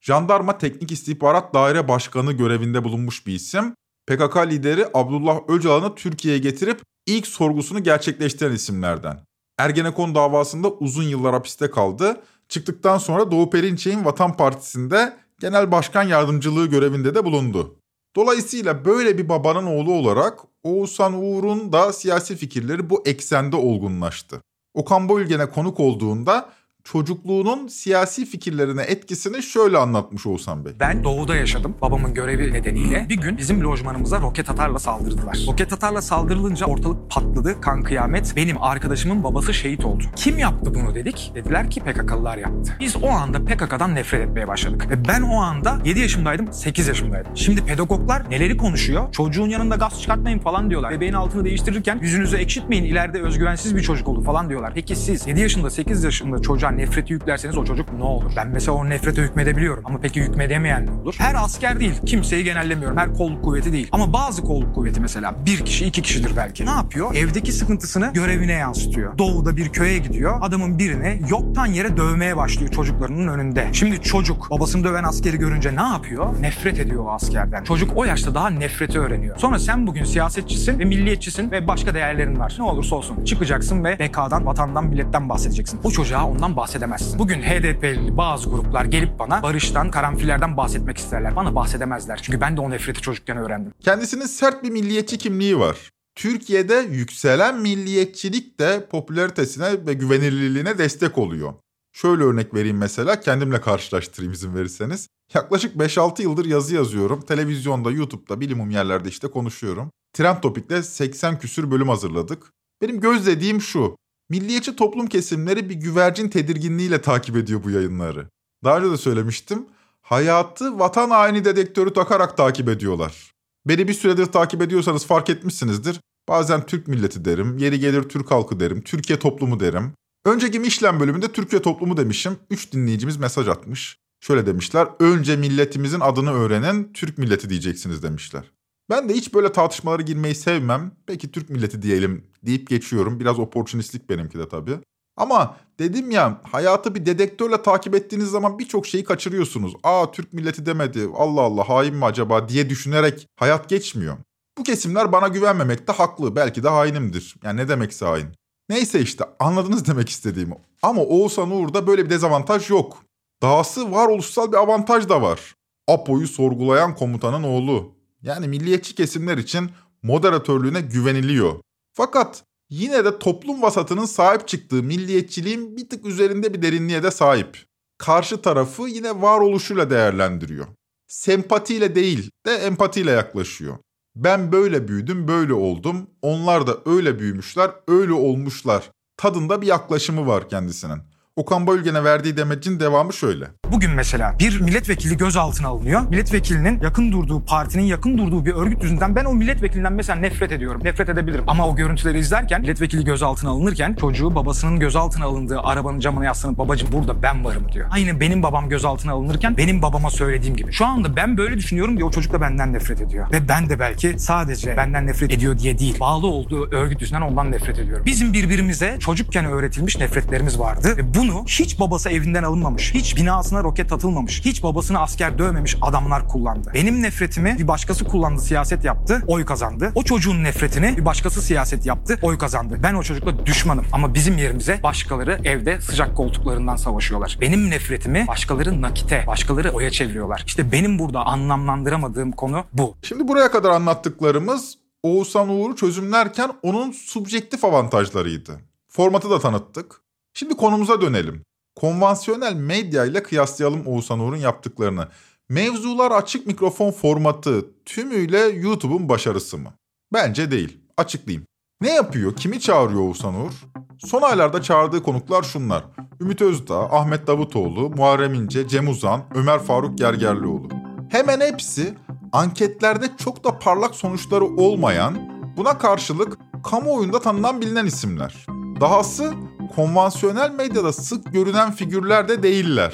Jandarma 0.00 0.58
Teknik 0.58 0.92
İstihbarat 0.92 1.54
Daire 1.54 1.88
Başkanı 1.88 2.32
görevinde 2.32 2.84
bulunmuş 2.84 3.26
bir 3.26 3.34
isim. 3.34 3.74
PKK 4.06 4.36
lideri 4.36 4.86
Abdullah 4.94 5.40
Öcalan'ı 5.48 5.94
Türkiye'ye 5.94 6.40
getirip 6.40 6.82
ilk 7.06 7.26
sorgusunu 7.26 7.82
gerçekleştiren 7.82 8.52
isimlerden. 8.52 9.20
Ergenekon 9.58 10.14
davasında 10.14 10.70
uzun 10.70 11.02
yıllar 11.02 11.32
hapiste 11.32 11.70
kaldı. 11.70 12.22
Çıktıktan 12.48 12.98
sonra 12.98 13.30
Doğu 13.30 13.50
Perinçek'in 13.50 14.04
Vatan 14.04 14.36
Partisi'nde 14.36 15.16
genel 15.40 15.72
başkan 15.72 16.02
yardımcılığı 16.02 16.66
görevinde 16.66 17.14
de 17.14 17.24
bulundu. 17.24 17.76
Dolayısıyla 18.16 18.84
böyle 18.84 19.18
bir 19.18 19.28
babanın 19.28 19.66
oğlu 19.66 19.92
olarak 19.92 20.40
Oğuzhan 20.62 21.22
Uğur'un 21.22 21.72
da 21.72 21.92
siyasi 21.92 22.36
fikirleri 22.36 22.90
bu 22.90 23.02
eksende 23.06 23.56
olgunlaştı. 23.56 24.40
Okan 24.74 25.08
Bayülgen'e 25.08 25.50
konuk 25.50 25.80
olduğunda 25.80 26.56
çocukluğunun 26.92 27.68
siyasi 27.68 28.26
fikirlerine 28.26 28.82
etkisini 28.82 29.42
şöyle 29.42 29.78
anlatmış 29.78 30.26
Oğuzhan 30.26 30.64
Bey. 30.64 30.72
Ben 30.80 31.04
doğuda 31.04 31.36
yaşadım. 31.36 31.74
Babamın 31.82 32.14
görevi 32.14 32.52
nedeniyle 32.52 33.06
bir 33.08 33.16
gün 33.16 33.36
bizim 33.38 33.64
lojmanımıza 33.64 34.20
roket 34.20 34.50
atarla 34.50 34.78
saldırdılar. 34.78 35.38
Roket 35.46 35.72
atarla 35.72 36.02
saldırılınca 36.02 36.66
ortalık 36.66 37.10
patladı. 37.10 37.60
Kan 37.60 37.82
kıyamet. 37.82 38.32
Benim 38.36 38.62
arkadaşımın 38.62 39.24
babası 39.24 39.54
şehit 39.54 39.84
oldu. 39.84 40.04
Kim 40.16 40.38
yaptı 40.38 40.74
bunu 40.74 40.94
dedik. 40.94 41.32
Dediler 41.34 41.70
ki 41.70 41.80
PKK'lılar 41.80 42.38
yaptı. 42.38 42.76
Biz 42.80 42.96
o 42.96 43.08
anda 43.08 43.44
PKK'dan 43.44 43.94
nefret 43.94 44.28
etmeye 44.28 44.48
başladık. 44.48 44.90
Ve 44.90 45.08
ben 45.08 45.22
o 45.22 45.36
anda 45.36 45.78
7 45.84 46.00
yaşındaydım, 46.00 46.52
8 46.52 46.88
yaşındaydım. 46.88 47.36
Şimdi 47.36 47.64
pedagoglar 47.64 48.30
neleri 48.30 48.56
konuşuyor? 48.56 49.12
Çocuğun 49.12 49.48
yanında 49.48 49.76
gaz 49.76 50.02
çıkartmayın 50.02 50.38
falan 50.38 50.70
diyorlar. 50.70 50.90
Bebeğin 50.90 51.12
altını 51.12 51.44
değiştirirken 51.44 51.98
yüzünüzü 52.02 52.36
ekşitmeyin. 52.36 52.84
ileride 52.84 53.22
özgüvensiz 53.22 53.76
bir 53.76 53.82
çocuk 53.82 54.08
olur 54.08 54.24
falan 54.24 54.48
diyorlar. 54.48 54.72
Peki 54.74 54.96
siz 54.96 55.26
7 55.26 55.40
yaşında, 55.40 55.70
8 55.70 56.04
yaşında 56.04 56.42
çocuğa 56.42 56.75
nefreti 56.76 57.12
yüklerseniz 57.12 57.58
o 57.58 57.64
çocuk 57.64 57.92
ne 57.92 58.04
olur? 58.04 58.32
Ben 58.36 58.48
mesela 58.48 58.72
o 58.72 58.88
nefrete 58.88 59.22
hükmedebiliyorum. 59.22 59.82
Ama 59.86 59.98
peki 60.02 60.22
hükmedemeyen 60.22 60.86
ne 60.86 60.90
olur? 60.90 61.14
Her 61.18 61.34
asker 61.34 61.80
değil. 61.80 62.00
Kimseyi 62.06 62.44
genellemiyorum. 62.44 62.96
Her 62.96 63.14
kolluk 63.14 63.44
kuvveti 63.44 63.72
değil. 63.72 63.88
Ama 63.92 64.12
bazı 64.12 64.42
kolluk 64.42 64.74
kuvveti 64.74 65.00
mesela 65.00 65.34
bir 65.46 65.58
kişi 65.64 65.86
iki 65.86 66.02
kişidir 66.02 66.32
belki. 66.36 66.66
Ne 66.66 66.70
yapıyor? 66.70 67.14
Evdeki 67.14 67.52
sıkıntısını 67.52 68.10
görevine 68.14 68.52
yansıtıyor. 68.52 69.18
Doğuda 69.18 69.56
bir 69.56 69.68
köye 69.68 69.98
gidiyor. 69.98 70.38
Adamın 70.40 70.78
birine 70.78 71.20
yoktan 71.28 71.66
yere 71.66 71.96
dövmeye 71.96 72.36
başlıyor 72.36 72.70
çocuklarının 72.70 73.28
önünde. 73.28 73.68
Şimdi 73.72 74.02
çocuk 74.02 74.50
babasını 74.50 74.84
döven 74.84 75.04
askeri 75.04 75.36
görünce 75.36 75.76
ne 75.76 75.82
yapıyor? 75.82 76.42
Nefret 76.42 76.78
ediyor 76.78 77.04
o 77.04 77.10
askerden. 77.10 77.64
Çocuk 77.64 77.96
o 77.96 78.04
yaşta 78.04 78.34
daha 78.34 78.50
nefreti 78.50 78.98
öğreniyor. 78.98 79.38
Sonra 79.38 79.58
sen 79.58 79.86
bugün 79.86 80.04
siyasetçisin 80.04 80.78
ve 80.78 80.84
milliyetçisin 80.84 81.50
ve 81.50 81.68
başka 81.68 81.94
değerlerin 81.94 82.38
var. 82.38 82.54
Ne 82.58 82.64
olursa 82.64 82.96
olsun 82.96 83.24
çıkacaksın 83.24 83.84
ve 83.84 83.98
bekadan, 83.98 84.46
vatandan, 84.46 84.86
milletten 84.86 85.28
bahsedeceksin. 85.28 85.80
O 85.84 85.90
çocuğa 85.90 86.24
ondan 86.24 86.56
bahsedemezsin. 86.66 87.18
Bugün 87.18 87.42
HDP'li 87.42 88.16
bazı 88.16 88.50
gruplar 88.50 88.84
gelip 88.84 89.18
bana 89.18 89.42
barıştan, 89.42 89.90
karanfillerden 89.90 90.56
bahsetmek 90.56 90.98
isterler. 90.98 91.36
Bana 91.36 91.54
bahsedemezler. 91.54 92.20
Çünkü 92.22 92.40
ben 92.40 92.56
de 92.56 92.60
o 92.60 92.70
nefreti 92.70 93.00
çocukken 93.00 93.36
öğrendim. 93.36 93.72
Kendisinin 93.80 94.26
sert 94.26 94.62
bir 94.62 94.70
milliyetçi 94.70 95.18
kimliği 95.18 95.58
var. 95.58 95.90
Türkiye'de 96.14 96.74
yükselen 96.90 97.60
milliyetçilik 97.60 98.60
de 98.60 98.86
popülaritesine 98.90 99.86
ve 99.86 99.94
güvenilirliğine 99.94 100.78
destek 100.78 101.18
oluyor. 101.18 101.54
Şöyle 101.92 102.22
örnek 102.22 102.54
vereyim 102.54 102.78
mesela 102.78 103.20
kendimle 103.20 103.60
karşılaştırayım 103.60 104.32
izin 104.32 104.54
verirseniz. 104.54 105.08
Yaklaşık 105.34 105.76
5-6 105.76 106.22
yıldır 106.22 106.44
yazı 106.44 106.74
yazıyorum. 106.74 107.20
Televizyonda, 107.20 107.90
YouTube'da, 107.90 108.40
bilimum 108.40 108.70
yerlerde 108.70 109.08
işte 109.08 109.28
konuşuyorum. 109.28 109.90
Trend 110.12 110.36
Topik'te 110.42 110.82
80 110.82 111.38
küsür 111.38 111.70
bölüm 111.70 111.88
hazırladık. 111.88 112.52
Benim 112.82 113.00
gözlediğim 113.00 113.60
şu. 113.60 113.96
Milliyetçi 114.30 114.76
toplum 114.76 115.06
kesimleri 115.06 115.70
bir 115.70 115.74
güvercin 115.74 116.28
tedirginliğiyle 116.28 117.02
takip 117.02 117.36
ediyor 117.36 117.64
bu 117.64 117.70
yayınları. 117.70 118.28
Daha 118.64 118.78
önce 118.78 118.90
de 118.90 118.96
söylemiştim. 118.96 119.66
Hayatı 120.02 120.78
vatan 120.78 121.10
haini 121.10 121.44
dedektörü 121.44 121.92
takarak 121.92 122.36
takip 122.36 122.68
ediyorlar. 122.68 123.32
Beni 123.68 123.88
bir 123.88 123.94
süredir 123.94 124.26
takip 124.26 124.62
ediyorsanız 124.62 125.06
fark 125.06 125.30
etmişsinizdir. 125.30 126.00
Bazen 126.28 126.66
Türk 126.66 126.88
milleti 126.88 127.24
derim, 127.24 127.58
yeri 127.58 127.80
gelir 127.80 128.02
Türk 128.02 128.30
halkı 128.30 128.60
derim, 128.60 128.80
Türkiye 128.80 129.18
toplumu 129.18 129.60
derim. 129.60 129.92
Önceki 130.24 130.58
Mişlen 130.58 131.00
bölümünde 131.00 131.32
Türkiye 131.32 131.62
toplumu 131.62 131.96
demişim. 131.96 132.36
Üç 132.50 132.72
dinleyicimiz 132.72 133.16
mesaj 133.16 133.48
atmış. 133.48 133.96
Şöyle 134.20 134.46
demişler, 134.46 134.88
önce 135.00 135.36
milletimizin 135.36 136.00
adını 136.00 136.32
öğrenin, 136.32 136.92
Türk 136.92 137.18
milleti 137.18 137.50
diyeceksiniz 137.50 138.02
demişler. 138.02 138.52
Ben 138.90 139.08
de 139.08 139.14
hiç 139.14 139.34
böyle 139.34 139.52
tartışmalara 139.52 140.02
girmeyi 140.02 140.34
sevmem. 140.34 140.92
Peki 141.06 141.32
Türk 141.32 141.50
milleti 141.50 141.82
diyelim 141.82 142.24
deyip 142.46 142.68
geçiyorum. 142.68 143.20
Biraz 143.20 143.38
oportunistlik 143.38 144.08
benimki 144.08 144.38
de 144.38 144.48
tabii. 144.48 144.78
Ama 145.16 145.56
dedim 145.78 146.10
ya 146.10 146.40
hayatı 146.50 146.94
bir 146.94 147.06
dedektörle 147.06 147.62
takip 147.62 147.94
ettiğiniz 147.94 148.30
zaman 148.30 148.58
birçok 148.58 148.86
şeyi 148.86 149.04
kaçırıyorsunuz. 149.04 149.74
Aa 149.82 150.10
Türk 150.10 150.32
milleti 150.32 150.66
demedi 150.66 151.08
Allah 151.16 151.40
Allah 151.40 151.68
hain 151.68 151.94
mi 151.94 152.04
acaba 152.04 152.48
diye 152.48 152.70
düşünerek 152.70 153.26
hayat 153.36 153.68
geçmiyor. 153.68 154.16
Bu 154.58 154.62
kesimler 154.62 155.12
bana 155.12 155.28
güvenmemekte 155.28 155.92
haklı. 155.92 156.36
Belki 156.36 156.62
de 156.62 156.68
hainimdir. 156.68 157.34
Yani 157.44 157.60
ne 157.60 157.68
demekse 157.68 158.06
hain. 158.06 158.28
Neyse 158.68 159.00
işte 159.00 159.24
anladınız 159.38 159.86
demek 159.86 160.08
istediğimi. 160.08 160.54
Ama 160.82 161.02
Oğuzhan 161.02 161.50
Uğur'da 161.50 161.86
böyle 161.86 162.04
bir 162.04 162.10
dezavantaj 162.10 162.70
yok. 162.70 163.02
Dahası 163.42 163.92
varoluşsal 163.92 164.52
bir 164.52 164.56
avantaj 164.56 165.08
da 165.08 165.22
var. 165.22 165.54
Apo'yu 165.88 166.28
sorgulayan 166.28 166.94
komutanın 166.94 167.42
oğlu. 167.42 167.94
Yani 168.22 168.48
milliyetçi 168.48 168.94
kesimler 168.94 169.38
için 169.38 169.70
moderatörlüğüne 170.02 170.80
güveniliyor. 170.80 171.60
Fakat 171.96 172.44
yine 172.70 173.04
de 173.04 173.18
toplum 173.18 173.62
vasatının 173.62 174.04
sahip 174.04 174.48
çıktığı 174.48 174.82
milliyetçiliğin 174.82 175.76
bir 175.76 175.88
tık 175.88 176.06
üzerinde 176.06 176.54
bir 176.54 176.62
derinliğe 176.62 177.02
de 177.02 177.10
sahip. 177.10 177.64
Karşı 177.98 178.42
tarafı 178.42 178.82
yine 178.82 179.22
varoluşuyla 179.22 179.90
değerlendiriyor. 179.90 180.66
Sempatiyle 181.08 181.94
değil 181.94 182.30
de 182.46 182.54
empatiyle 182.54 183.10
yaklaşıyor. 183.10 183.78
Ben 184.16 184.52
böyle 184.52 184.88
büyüdüm, 184.88 185.28
böyle 185.28 185.52
oldum. 185.52 186.10
Onlar 186.22 186.66
da 186.66 186.78
öyle 186.86 187.18
büyümüşler, 187.18 187.70
öyle 187.88 188.12
olmuşlar. 188.12 188.90
Tadında 189.16 189.62
bir 189.62 189.66
yaklaşımı 189.66 190.26
var 190.26 190.48
kendisinin. 190.48 191.02
Okan 191.36 191.66
Bayülgen'e 191.66 192.04
verdiği 192.04 192.36
demecin 192.36 192.80
devamı 192.80 193.12
şöyle. 193.12 193.44
Bugün 193.72 193.90
mesela 193.90 194.34
bir 194.38 194.60
milletvekili 194.60 195.16
gözaltına 195.16 195.68
alınıyor. 195.68 196.08
Milletvekilinin 196.08 196.80
yakın 196.80 197.12
durduğu 197.12 197.44
partinin 197.44 197.82
yakın 197.82 198.18
durduğu 198.18 198.46
bir 198.46 198.54
örgüt 198.54 198.82
yüzünden 198.82 199.16
ben 199.16 199.24
o 199.24 199.34
milletvekilinden 199.34 199.92
mesela 199.92 200.18
nefret 200.18 200.52
ediyorum. 200.52 200.80
Nefret 200.84 201.08
edebilirim. 201.08 201.44
Ama 201.46 201.68
o 201.68 201.76
görüntüleri 201.76 202.18
izlerken 202.18 202.60
milletvekili 202.60 203.04
gözaltına 203.04 203.50
alınırken 203.50 203.94
çocuğu 203.94 204.34
babasının 204.34 204.80
gözaltına 204.80 205.24
alındığı 205.24 205.60
arabanın 205.60 206.00
camına 206.00 206.24
yaslanıp 206.24 206.58
babacım 206.58 206.88
burada 206.92 207.22
ben 207.22 207.44
varım 207.44 207.72
diyor. 207.72 207.88
Aynı 207.90 208.20
benim 208.20 208.42
babam 208.42 208.68
gözaltına 208.68 209.12
alınırken 209.12 209.56
benim 209.56 209.82
babama 209.82 210.10
söylediğim 210.10 210.56
gibi. 210.56 210.72
Şu 210.72 210.86
anda 210.86 211.16
ben 211.16 211.36
böyle 211.36 211.56
düşünüyorum 211.56 211.96
diye 211.96 212.04
o 212.04 212.10
çocuk 212.10 212.32
da 212.32 212.40
benden 212.40 212.72
nefret 212.72 213.00
ediyor. 213.00 213.32
Ve 213.32 213.48
ben 213.48 213.68
de 213.68 213.78
belki 213.78 214.18
sadece 214.18 214.76
benden 214.76 215.06
nefret 215.06 215.32
ediyor 215.32 215.58
diye 215.58 215.78
değil. 215.78 216.00
Bağlı 216.00 216.26
olduğu 216.26 216.70
örgüt 216.70 217.00
yüzünden 217.00 217.22
ondan 217.22 217.50
nefret 217.50 217.78
ediyorum. 217.78 218.06
Bizim 218.06 218.32
birbirimize 218.32 218.96
çocukken 219.00 219.44
öğretilmiş 219.44 219.98
nefretlerimiz 219.98 220.58
vardı. 220.58 220.94
Ve 220.96 221.14
bunu 221.28 221.44
hiç 221.44 221.80
babası 221.80 222.10
evinden 222.10 222.42
alınmamış, 222.42 222.94
hiç 222.94 223.16
binasına 223.16 223.62
roket 223.62 223.92
atılmamış, 223.92 224.44
hiç 224.44 224.62
babasını 224.62 225.00
asker 225.00 225.38
dövmemiş 225.38 225.76
adamlar 225.82 226.28
kullandı. 226.28 226.70
Benim 226.74 227.02
nefretimi 227.02 227.56
bir 227.58 227.68
başkası 227.68 228.04
kullandı, 228.04 228.40
siyaset 228.40 228.84
yaptı, 228.84 229.22
oy 229.26 229.44
kazandı. 229.44 229.92
O 229.94 230.02
çocuğun 230.02 230.44
nefretini 230.44 230.96
bir 230.96 231.04
başkası 231.04 231.42
siyaset 231.42 231.86
yaptı, 231.86 232.18
oy 232.22 232.38
kazandı. 232.38 232.78
Ben 232.82 232.94
o 232.94 233.02
çocukla 233.02 233.46
düşmanım 233.46 233.84
ama 233.92 234.14
bizim 234.14 234.38
yerimize 234.38 234.82
başkaları 234.82 235.40
evde 235.44 235.80
sıcak 235.80 236.16
koltuklarından 236.16 236.76
savaşıyorlar. 236.76 237.38
Benim 237.40 237.70
nefretimi 237.70 238.26
başkaları 238.28 238.82
nakite, 238.82 239.24
başkaları 239.26 239.70
oya 239.70 239.90
çeviriyorlar. 239.90 240.42
İşte 240.46 240.72
benim 240.72 240.98
burada 240.98 241.26
anlamlandıramadığım 241.26 242.32
konu 242.32 242.64
bu. 242.72 242.94
Şimdi 243.02 243.28
buraya 243.28 243.50
kadar 243.50 243.70
anlattıklarımız 243.70 244.78
Oğuzhan 245.02 245.48
Uğur'u 245.48 245.76
çözümlerken 245.76 246.50
onun 246.62 246.92
subjektif 246.92 247.64
avantajlarıydı. 247.64 248.60
Formatı 248.88 249.30
da 249.30 249.38
tanıttık. 249.38 250.05
Şimdi 250.38 250.56
konumuza 250.56 251.00
dönelim. 251.00 251.42
Konvansiyonel 251.76 252.54
medya 252.54 253.04
ile 253.04 253.22
kıyaslayalım 253.22 253.86
Oğuzhan 253.86 254.20
Uğur'un 254.20 254.36
yaptıklarını. 254.36 255.08
Mevzular 255.48 256.10
açık 256.10 256.46
mikrofon 256.46 256.90
formatı 256.90 257.66
tümüyle 257.84 258.38
YouTube'un 258.38 259.08
başarısı 259.08 259.58
mı? 259.58 259.72
Bence 260.12 260.50
değil. 260.50 260.80
Açıklayayım. 260.96 261.46
Ne 261.80 261.94
yapıyor? 261.94 262.36
Kimi 262.36 262.60
çağırıyor 262.60 263.00
Oğuzhan 263.00 263.34
Uğur? 263.34 263.52
Son 263.98 264.22
aylarda 264.22 264.62
çağırdığı 264.62 265.02
konuklar 265.02 265.42
şunlar. 265.42 265.84
Ümit 266.20 266.42
Özdağ, 266.42 266.80
Ahmet 266.80 267.26
Davutoğlu, 267.26 267.90
Muharrem 267.90 268.34
İnce, 268.34 268.68
Cem 268.68 268.88
Uzan, 268.88 269.24
Ömer 269.34 269.58
Faruk 269.58 269.98
Gergerlioğlu. 269.98 270.68
Hemen 271.10 271.40
hepsi 271.40 271.94
anketlerde 272.32 273.06
çok 273.16 273.44
da 273.44 273.58
parlak 273.58 273.94
sonuçları 273.94 274.44
olmayan, 274.44 275.30
buna 275.56 275.78
karşılık 275.78 276.38
kamuoyunda 276.64 277.20
tanınan 277.20 277.60
bilinen 277.60 277.86
isimler. 277.86 278.46
Dahası 278.80 279.34
konvansiyonel 279.68 280.50
medyada 280.50 280.92
sık 280.92 281.32
görünen 281.32 281.72
figürler 281.72 282.28
de 282.28 282.42
değiller. 282.42 282.92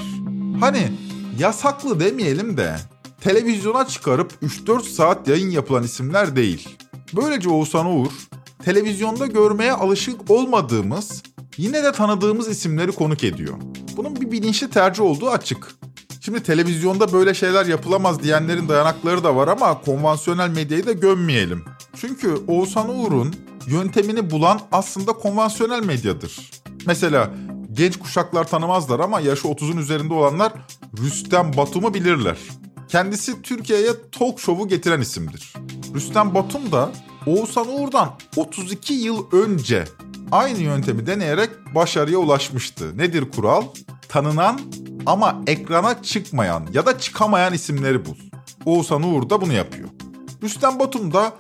Hani 0.61 0.93
yasaklı 1.39 2.01
demeyelim 2.01 2.57
de 2.57 2.77
televizyona 3.21 3.87
çıkarıp 3.87 4.33
3-4 4.43 4.83
saat 4.83 5.29
yayın 5.29 5.51
yapılan 5.51 5.83
isimler 5.83 6.37
değil. 6.37 6.69
Böylece 7.17 7.49
Oğuzhan 7.49 7.87
Uğur, 7.87 8.13
televizyonda 8.65 9.27
görmeye 9.27 9.73
alışık 9.73 10.31
olmadığımız, 10.31 11.23
yine 11.57 11.85
de 11.85 11.93
tanıdığımız 11.93 12.49
isimleri 12.49 12.93
konuk 12.93 13.25
ediyor. 13.25 13.55
Bunun 13.97 14.17
bir 14.17 14.33
bilinçli 14.33 14.71
tercih 14.71 15.03
olduğu 15.03 15.31
açık. 15.31 15.69
Şimdi 16.21 16.43
televizyonda 16.43 17.13
böyle 17.13 17.35
şeyler 17.35 17.67
yapılamaz 17.67 18.23
diyenlerin 18.23 18.69
dayanakları 18.69 19.25
da 19.25 19.37
var 19.37 19.49
ama 19.49 19.81
konvansiyonel 19.81 20.51
medyayı 20.51 20.87
da 20.87 20.93
gömmeyelim. 20.93 21.65
Çünkü 21.97 22.37
Oğuzhan 22.49 22.99
Uğur'un 22.99 23.35
yöntemini 23.67 24.31
bulan 24.31 24.61
aslında 24.73 25.13
konvansiyonel 25.13 25.85
medyadır. 25.85 26.51
Mesela 26.87 27.31
genç 27.73 27.99
kuşaklar 27.99 28.49
tanımazlar 28.49 29.01
ama 29.01 29.21
yaşı 29.21 29.49
30'un 29.49 29.77
üzerinde 29.77 30.15
olanlar 30.15 30.53
Rüstem 30.99 31.57
Batum'u 31.57 31.95
bilirler. 31.95 32.39
Kendisi 32.89 33.43
Türkiye'ye 33.43 33.91
talk 34.13 34.41
show'u 34.41 34.69
getiren 34.69 35.01
isimdir. 35.01 35.53
Rüstem 35.95 36.35
Batum 36.35 36.73
da 36.73 36.91
Oğuzhan 37.27 37.69
Uğur'dan 37.69 38.15
32 38.37 38.95
yıl 38.95 39.27
önce 39.33 39.85
aynı 40.33 40.59
yöntemi 40.59 41.07
deneyerek 41.07 41.51
başarıya 41.75 42.19
ulaşmıştı. 42.19 42.99
Nedir 42.99 43.31
kural? 43.31 43.63
Tanınan 44.09 44.61
ama 45.07 45.43
ekrana 45.47 46.03
çıkmayan 46.03 46.69
ya 46.73 46.87
da 46.87 46.99
çıkamayan 46.99 47.55
isimleri 47.55 48.05
bul. 48.05 48.15
Oğuzhan 48.65 49.03
Uğur 49.03 49.31
da 49.31 49.41
bunu 49.41 49.53
yapıyor. 49.53 49.89
Rüstem 50.43 50.79
Batum 50.79 51.15
da 51.15 51.33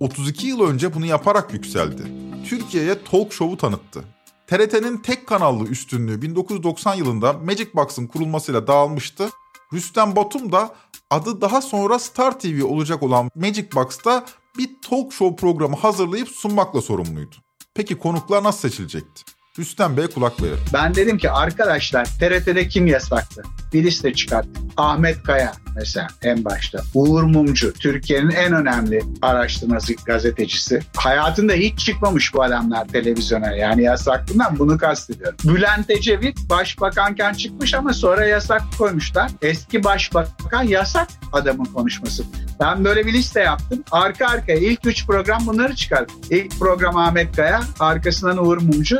32 0.00 0.46
yıl 0.46 0.60
önce 0.60 0.94
bunu 0.94 1.06
yaparak 1.06 1.52
yükseldi. 1.52 2.02
Türkiye'ye 2.48 3.04
talk 3.04 3.32
show'u 3.32 3.56
tanıttı. 3.56 4.04
TRT'nin 4.48 4.96
tek 4.96 5.26
kanallı 5.26 5.64
üstünlüğü 5.64 6.22
1990 6.22 6.94
yılında 6.94 7.32
Magic 7.32 7.74
Box'ın 7.74 8.06
kurulmasıyla 8.06 8.66
dağılmıştı. 8.66 9.30
Rüstem 9.72 10.16
Batum 10.16 10.52
da 10.52 10.74
adı 11.10 11.40
daha 11.40 11.62
sonra 11.62 11.98
Star 11.98 12.40
TV 12.40 12.64
olacak 12.64 13.02
olan 13.02 13.30
Magic 13.34 13.68
Box'ta 13.74 14.26
bir 14.58 14.70
talk 14.82 15.12
show 15.12 15.36
programı 15.36 15.76
hazırlayıp 15.76 16.28
sunmakla 16.28 16.80
sorumluydu. 16.80 17.36
Peki 17.74 17.98
konuklar 17.98 18.44
nasıl 18.44 18.68
seçilecekti? 18.68 19.22
Rüstem 19.58 19.96
Bey'e 19.96 20.06
kulak 20.06 20.42
verelim. 20.42 20.58
Ben 20.72 20.94
dedim 20.94 21.18
ki 21.18 21.30
arkadaşlar 21.30 22.04
TRT'de 22.04 22.68
kim 22.68 22.86
yasaktı? 22.86 23.42
Bir 23.72 23.84
liste 23.84 24.12
çıkarttık. 24.12 24.56
Ahmet 24.76 25.22
Kaya 25.22 25.52
mesela 25.76 26.06
en 26.22 26.44
başta. 26.44 26.82
Uğur 26.94 27.22
Mumcu, 27.22 27.72
Türkiye'nin 27.72 28.30
en 28.30 28.52
önemli 28.52 29.02
araştırması 29.22 29.94
gazetecisi. 29.94 30.80
Hayatında 30.96 31.52
hiç 31.52 31.78
çıkmamış 31.78 32.34
bu 32.34 32.42
adamlar 32.42 32.88
televizyona. 32.88 33.50
Yani 33.50 33.82
yasaklığından 33.82 34.58
bunu 34.58 34.78
kastediyorum. 34.78 35.36
Bülent 35.44 35.90
Ecevit 35.90 36.50
başbakanken 36.50 37.32
çıkmış 37.32 37.74
ama 37.74 37.92
sonra 37.92 38.26
yasak 38.26 38.62
koymuşlar. 38.78 39.30
Eski 39.42 39.84
başbakan 39.84 40.62
yasak 40.62 41.08
adamın 41.32 41.64
konuşması. 41.64 42.24
Ben 42.60 42.84
böyle 42.84 43.06
bir 43.06 43.12
liste 43.12 43.40
yaptım. 43.40 43.84
Arka 43.90 44.26
arkaya 44.26 44.58
ilk 44.58 44.86
üç 44.86 45.06
program 45.06 45.46
bunları 45.46 45.74
çıkardım. 45.74 46.16
İlk 46.30 46.58
program 46.58 46.96
Ahmet 46.96 47.36
Kaya, 47.36 47.60
arkasından 47.80 48.46
Uğur 48.46 48.58
Mumcu, 48.58 48.98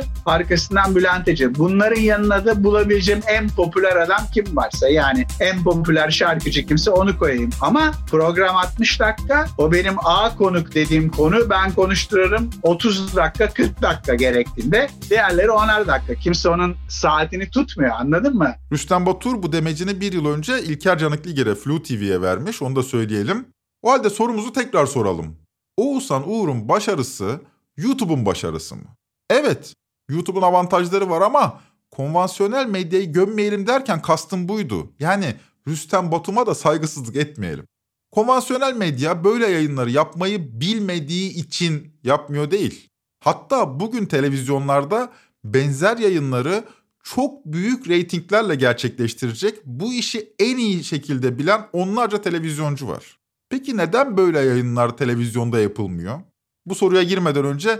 arkasından 0.49 0.95
Bülent 0.95 1.27
Ecevit. 1.27 1.59
Bunların 1.59 2.01
yanına 2.01 2.45
da 2.45 2.63
bulabileceğim 2.63 3.21
en 3.27 3.49
popüler 3.49 3.95
adam 3.95 4.21
kim 4.33 4.55
varsa 4.55 4.89
yani 4.89 5.25
en 5.39 5.63
popüler 5.63 6.09
şarkıcı 6.09 6.65
kimse 6.65 6.91
onu 6.91 7.17
koyayım. 7.17 7.49
Ama 7.61 7.91
program 8.11 8.55
60 8.55 8.99
dakika. 8.99 9.47
O 9.57 9.71
benim 9.71 9.95
A 10.05 10.35
konuk 10.37 10.75
dediğim 10.75 11.11
konu. 11.11 11.49
Ben 11.49 11.71
konuştururum 11.71 12.49
30 12.63 13.15
dakika 13.15 13.49
40 13.49 13.81
dakika 13.81 14.15
gerektiğinde. 14.15 14.89
Diğerleri 15.09 15.47
10'ar 15.47 15.87
dakika. 15.87 16.15
Kimse 16.15 16.49
onun 16.49 16.75
saatini 16.89 17.49
tutmuyor 17.49 17.91
anladın 17.91 18.35
mı? 18.37 18.55
Rüstem 18.71 19.05
Batur 19.05 19.43
bu 19.43 19.51
demecini 19.51 20.01
bir 20.01 20.13
yıl 20.13 20.25
önce 20.25 20.63
İlker 20.63 20.97
Canıkligir'e 20.97 21.55
Flu 21.55 21.83
TV'ye 21.83 22.21
vermiş. 22.21 22.61
Onu 22.61 22.75
da 22.75 22.83
söyleyelim. 22.83 23.45
O 23.81 23.91
halde 23.91 24.09
sorumuzu 24.09 24.53
tekrar 24.53 24.85
soralım. 24.85 25.35
Oğuzhan 25.77 26.29
Uğur'un 26.29 26.69
başarısı 26.69 27.39
YouTube'un 27.77 28.25
başarısı 28.25 28.75
mı? 28.75 28.83
Evet, 29.29 29.73
YouTube'un 30.09 30.41
avantajları 30.41 31.09
var 31.09 31.21
ama 31.21 31.61
konvansiyonel 31.91 32.65
medyayı 32.65 33.11
gömmeyelim 33.11 33.67
derken 33.67 34.01
kastım 34.01 34.47
buydu. 34.47 34.91
Yani 34.99 35.35
Rüstem 35.67 36.11
Batum'a 36.11 36.45
da 36.45 36.55
saygısızlık 36.55 37.15
etmeyelim. 37.15 37.65
Konvansiyonel 38.11 38.75
medya 38.75 39.23
böyle 39.23 39.47
yayınları 39.47 39.91
yapmayı 39.91 40.61
bilmediği 40.61 41.29
için 41.29 41.93
yapmıyor 42.03 42.51
değil. 42.51 42.89
Hatta 43.19 43.79
bugün 43.79 44.05
televizyonlarda 44.05 45.11
benzer 45.43 45.97
yayınları 45.97 46.63
çok 47.03 47.45
büyük 47.45 47.89
reytinglerle 47.89 48.55
gerçekleştirecek 48.55 49.65
bu 49.65 49.93
işi 49.93 50.33
en 50.39 50.57
iyi 50.57 50.83
şekilde 50.83 51.39
bilen 51.39 51.67
onlarca 51.73 52.21
televizyoncu 52.21 52.87
var. 52.87 53.19
Peki 53.49 53.77
neden 53.77 54.17
böyle 54.17 54.39
yayınlar 54.39 54.97
televizyonda 54.97 55.59
yapılmıyor? 55.59 56.19
Bu 56.65 56.75
soruya 56.75 57.03
girmeden 57.03 57.45
önce 57.45 57.79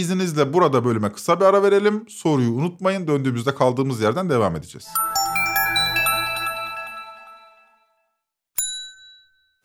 izninizle 0.00 0.52
burada 0.52 0.84
bölüme 0.84 1.12
kısa 1.12 1.40
bir 1.40 1.44
ara 1.44 1.62
verelim. 1.62 2.04
Soruyu 2.08 2.50
unutmayın 2.50 3.06
döndüğümüzde 3.08 3.54
kaldığımız 3.54 4.00
yerden 4.00 4.30
devam 4.30 4.56
edeceğiz. 4.56 4.86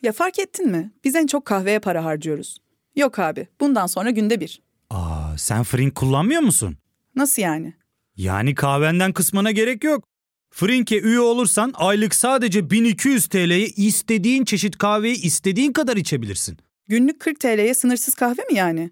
Ya 0.02 0.12
fark 0.12 0.40
ettin 0.40 0.72
mi? 0.72 0.92
Biz 1.04 1.16
en 1.16 1.28
çok 1.28 1.46
kahveye 1.46 1.80
para 1.80 2.06
harcıyoruz. 2.06 2.58
Yok 2.96 3.20
abi, 3.20 3.48
bundan 3.60 3.88
sonra 3.88 4.10
günde 4.10 4.40
bir. 4.40 4.62
Aa, 4.90 5.38
sen 5.38 5.64
Frink 5.64 5.96
kullanmıyor 5.96 6.42
musun? 6.42 6.78
Nasıl 7.16 7.42
yani? 7.42 7.74
Yani 8.16 8.56
kahvenden 8.56 9.14
kısmına 9.14 9.52
gerek 9.52 9.84
yok. 9.84 10.04
Frink'e 10.54 11.00
üye 11.00 11.20
olursan 11.20 11.74
aylık 11.76 12.16
sadece 12.16 12.70
1200 12.70 13.28
TL'ye 13.28 13.66
istediğin 13.68 14.46
çeşit 14.46 14.78
kahveyi 14.78 15.22
istediğin 15.22 15.74
kadar 15.74 15.98
içebilirsin. 15.98 16.58
Günlük 16.88 17.20
40 17.20 17.40
TL'ye 17.40 17.74
sınırsız 17.74 18.14
kahve 18.16 18.42
mi 18.52 18.56
yani? 18.58 18.92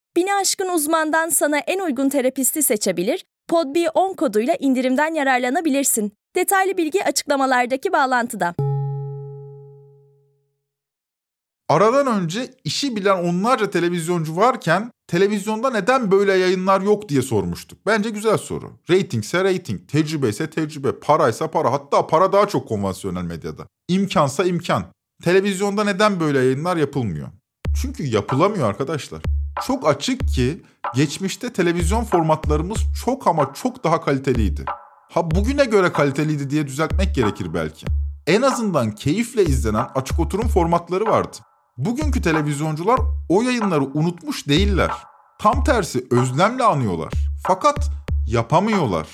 Bini 0.15 0.33
aşkın 0.33 0.69
uzmandan 0.69 1.29
sana 1.29 1.57
en 1.57 1.79
uygun 1.79 2.09
terapisti 2.09 2.63
seçebilir, 2.63 3.25
PodB10 3.51 4.15
koduyla 4.15 4.55
indirimden 4.59 5.13
yararlanabilirsin. 5.13 6.13
Detaylı 6.35 6.77
bilgi 6.77 7.05
açıklamalardaki 7.05 7.91
bağlantıda. 7.91 8.55
Aradan 11.69 12.07
önce 12.07 12.53
işi 12.63 12.95
bilen 12.95 13.23
onlarca 13.23 13.69
televizyoncu 13.69 14.35
varken 14.35 14.91
televizyonda 15.07 15.69
neden 15.69 16.11
böyle 16.11 16.33
yayınlar 16.33 16.81
yok 16.81 17.09
diye 17.09 17.21
sormuştuk. 17.21 17.85
Bence 17.85 18.09
güzel 18.09 18.37
soru. 18.37 18.71
Ratingse 18.89 19.43
rating, 19.43 19.87
tecrübe 19.87 20.29
ise 20.29 20.49
tecrübe, 20.49 20.99
paraysa 20.99 21.51
para. 21.51 21.71
Hatta 21.71 22.07
para 22.07 22.33
daha 22.33 22.47
çok 22.47 22.67
konvansiyonel 22.67 23.23
medyada. 23.23 23.67
İmkansa 23.87 24.43
imkan. 24.43 24.83
Televizyonda 25.23 25.83
neden 25.83 26.19
böyle 26.19 26.37
yayınlar 26.37 26.77
yapılmıyor? 26.77 27.27
Çünkü 27.81 28.03
yapılamıyor 28.03 28.69
arkadaşlar. 28.69 29.21
Çok 29.67 29.87
açık 29.87 30.27
ki 30.27 30.61
geçmişte 30.95 31.53
televizyon 31.53 32.03
formatlarımız 32.03 32.77
çok 33.05 33.27
ama 33.27 33.53
çok 33.53 33.83
daha 33.83 34.01
kaliteliydi. 34.01 34.65
Ha 35.11 35.31
bugüne 35.31 35.65
göre 35.65 35.91
kaliteliydi 35.91 36.49
diye 36.49 36.67
düzeltmek 36.67 37.15
gerekir 37.15 37.53
belki. 37.53 37.85
En 38.27 38.41
azından 38.41 38.91
keyifle 38.91 39.43
izlenen 39.43 39.87
açık 39.95 40.19
oturum 40.19 40.47
formatları 40.47 41.05
vardı. 41.05 41.37
Bugünkü 41.77 42.21
televizyoncular 42.21 42.99
o 43.29 43.41
yayınları 43.41 43.83
unutmuş 43.83 44.47
değiller. 44.47 44.91
Tam 45.39 45.63
tersi 45.63 46.07
özlemle 46.11 46.63
anıyorlar. 46.63 47.13
Fakat 47.47 47.89
yapamıyorlar. 48.27 49.07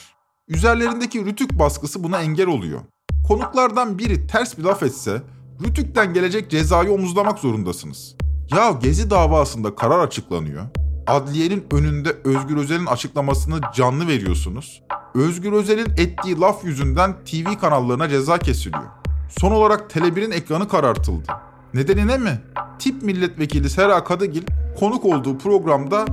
Üzerlerindeki 0.48 1.26
rütük 1.26 1.60
baskısı 1.60 2.04
buna 2.04 2.22
engel 2.22 2.48
oluyor. 2.48 2.82
Konuklardan 3.28 4.00
biri 4.00 4.28
ters 4.28 4.58
bir 4.58 4.64
laf 4.64 4.84
etse 4.84 5.22
rütükten 5.66 6.14
gelecek 6.14 6.52
cezayı 6.52 6.92
omuzlamak 6.92 7.40
zorundasınız. 7.40 8.16
Ya 8.52 8.72
Gezi 8.72 9.10
davasında 9.10 9.76
karar 9.76 10.00
açıklanıyor. 10.00 10.66
Adliyenin 11.08 11.66
önünde 11.72 12.16
Özgür 12.24 12.58
Özel'in 12.58 12.86
açıklamasını 12.86 13.60
canlı 13.76 14.08
veriyorsunuz. 14.08 14.84
Özgür 15.16 15.54
Özel'in 15.54 15.90
ettiği 15.98 16.40
laf 16.40 16.64
yüzünden 16.64 17.16
TV 17.26 17.60
kanallarına 17.62 18.10
ceza 18.10 18.38
kesiliyor. 18.38 18.84
Son 19.40 19.52
olarak 19.52 19.92
Tele1'in 19.92 20.32
ekranı 20.32 20.68
karartıldı. 20.68 21.32
Nedeni 21.74 22.08
ne 22.08 22.18
mi? 22.18 22.42
Tip 22.80 23.04
milletvekili 23.04 23.70
Sera 23.70 24.04
Kadıgil 24.04 24.44
konuk 24.80 25.06
olduğu 25.06 25.38
programda 25.38 26.06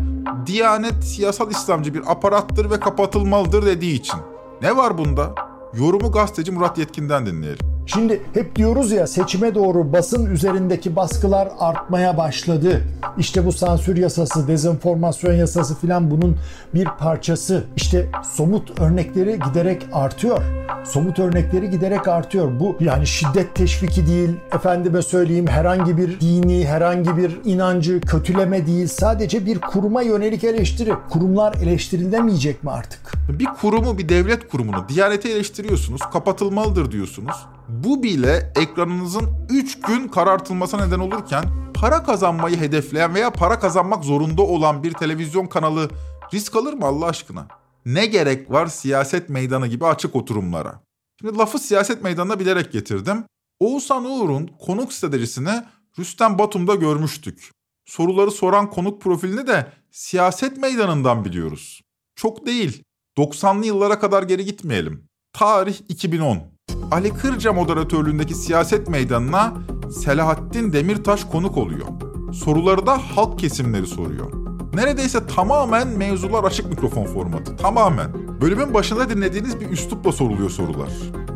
Diyanet 0.47 1.05
siyasal 1.05 1.51
İslamcı 1.51 1.95
bir 1.95 2.13
aparattır 2.13 2.71
ve 2.71 2.81
kapatılmalıdır 2.81 3.67
dediği 3.67 3.95
için. 3.95 4.21
Ne 4.63 4.77
var 4.77 4.99
bunda? 4.99 5.35
Yorumu 5.75 6.13
gazeteci 6.13 6.53
Murat 6.53 6.79
Yetkin'den 6.79 7.27
dinleyelim. 7.27 7.74
Şimdi 7.87 8.23
hep 8.35 8.57
diyoruz 8.57 8.93
ya 8.93 9.07
seçime 9.07 9.55
doğru 9.55 9.93
basın 9.93 10.27
üzerindeki 10.27 10.97
baskılar 10.97 11.49
artmaya 11.59 12.17
başladı. 12.17 12.81
İşte 13.19 13.47
bu 13.47 13.53
sansür 13.53 13.97
yasası, 13.97 14.49
dezenformasyon 14.49 15.33
yasası 15.35 15.75
filan 15.75 16.11
bunun 16.11 16.37
bir 16.75 16.85
parçası. 16.85 17.65
İşte 17.77 18.09
somut 18.37 18.81
örnekleri 18.81 19.39
giderek 19.49 19.87
artıyor. 19.93 20.43
Somut 20.85 21.19
örnekleri 21.19 21.71
giderek 21.71 22.09
artıyor. 22.09 22.61
Bu 22.61 22.77
yani 22.81 23.07
şiddet 23.07 23.55
teşviki 23.55 24.07
değil, 24.07 24.31
efendime 24.53 25.03
söyleyeyim 25.03 25.47
herhangi 25.47 25.97
bir 25.97 26.21
dini, 26.21 26.67
herhangi 26.67 27.17
bir 27.17 27.41
inancı 27.45 28.01
kötüleme 28.01 28.67
değil. 28.67 28.87
Sadece 28.87 29.47
bir 29.47 29.61
kuruma 29.61 30.03
yönelik 30.03 30.45
eleştiri. 30.45 30.93
Kurumlar 31.11 31.55
eleştirilemeyecek 31.55 32.65
mi 32.65 32.71
artık? 32.71 33.01
Bir 33.29 33.45
kurumu, 33.45 33.99
bir 33.99 34.09
devlet 34.09 34.49
kurumunu, 34.49 34.85
Diyaneti 34.89 35.29
eleştiriyorsunuz, 35.29 36.01
kapatılmalıdır 36.13 36.91
diyorsunuz. 36.91 37.37
Bu 37.69 38.03
bile 38.03 38.53
ekranınızın 38.57 39.47
3 39.51 39.81
gün 39.81 40.09
karartılmasına 40.09 40.87
neden 40.87 40.99
olurken 40.99 41.45
para 41.75 42.03
kazanmayı 42.03 42.57
hedefleyen 42.57 43.15
veya 43.15 43.31
para 43.31 43.59
kazanmak 43.59 44.05
zorunda 44.05 44.43
olan 44.43 44.83
bir 44.83 44.93
televizyon 44.93 45.47
kanalı 45.47 45.91
risk 46.35 46.57
alır 46.57 46.73
mı 46.73 46.87
Allah 46.87 47.07
aşkına? 47.07 47.49
Ne 47.87 48.07
gerek 48.07 48.51
var 48.51 48.67
siyaset 48.67 49.29
meydanı 49.29 49.67
gibi 49.67 49.87
açık 49.87 50.17
oturumlara? 50.17 50.81
Şimdi 51.21 51.39
lafı 51.39 51.59
siyaset 51.59 52.03
meydanına 52.03 52.41
bilerek 52.41 52.73
getirdim. 52.73 53.25
Oğuzhan 53.61 54.05
Uğur'un 54.05 54.51
konuk 54.61 54.93
stratejisini 54.93 55.65
Rüstem 55.99 56.39
Batum'da 56.39 56.75
görmüştük. 56.75 57.51
Soruları 57.87 58.31
soran 58.31 58.71
konuk 58.71 59.03
profilini 59.03 59.47
de 59.47 59.73
siyaset 59.91 60.57
meydanından 60.59 61.25
biliyoruz. 61.25 61.81
Çok 62.17 62.47
değil. 62.47 62.83
90'lı 63.19 63.67
yıllara 63.67 63.99
kadar 63.99 64.23
geri 64.23 64.45
gitmeyelim. 64.45 65.09
Tarih 65.33 65.81
2010. 65.89 66.54
Ali 66.95 67.15
Kırca 67.15 67.53
moderatörlüğündeki 67.53 68.35
siyaset 68.35 68.89
meydanına 68.89 69.53
Selahattin 69.91 70.73
Demirtaş 70.73 71.25
konuk 71.25 71.57
oluyor. 71.57 71.87
Soruları 72.33 72.87
da 72.87 72.99
halk 73.17 73.39
kesimleri 73.39 73.87
soruyor. 73.87 74.33
Neredeyse 74.75 75.27
tamamen 75.27 75.89
mevzular 75.89 76.45
açık 76.45 76.67
mikrofon 76.67 77.05
formatı. 77.05 77.57
Tamamen. 77.57 78.41
Bölümün 78.41 78.75
başında 78.75 79.11
dinlediğiniz 79.11 79.61
bir 79.61 79.71
üslupla 79.71 80.13
soruluyor 80.13 80.51
sorular. 80.51 80.89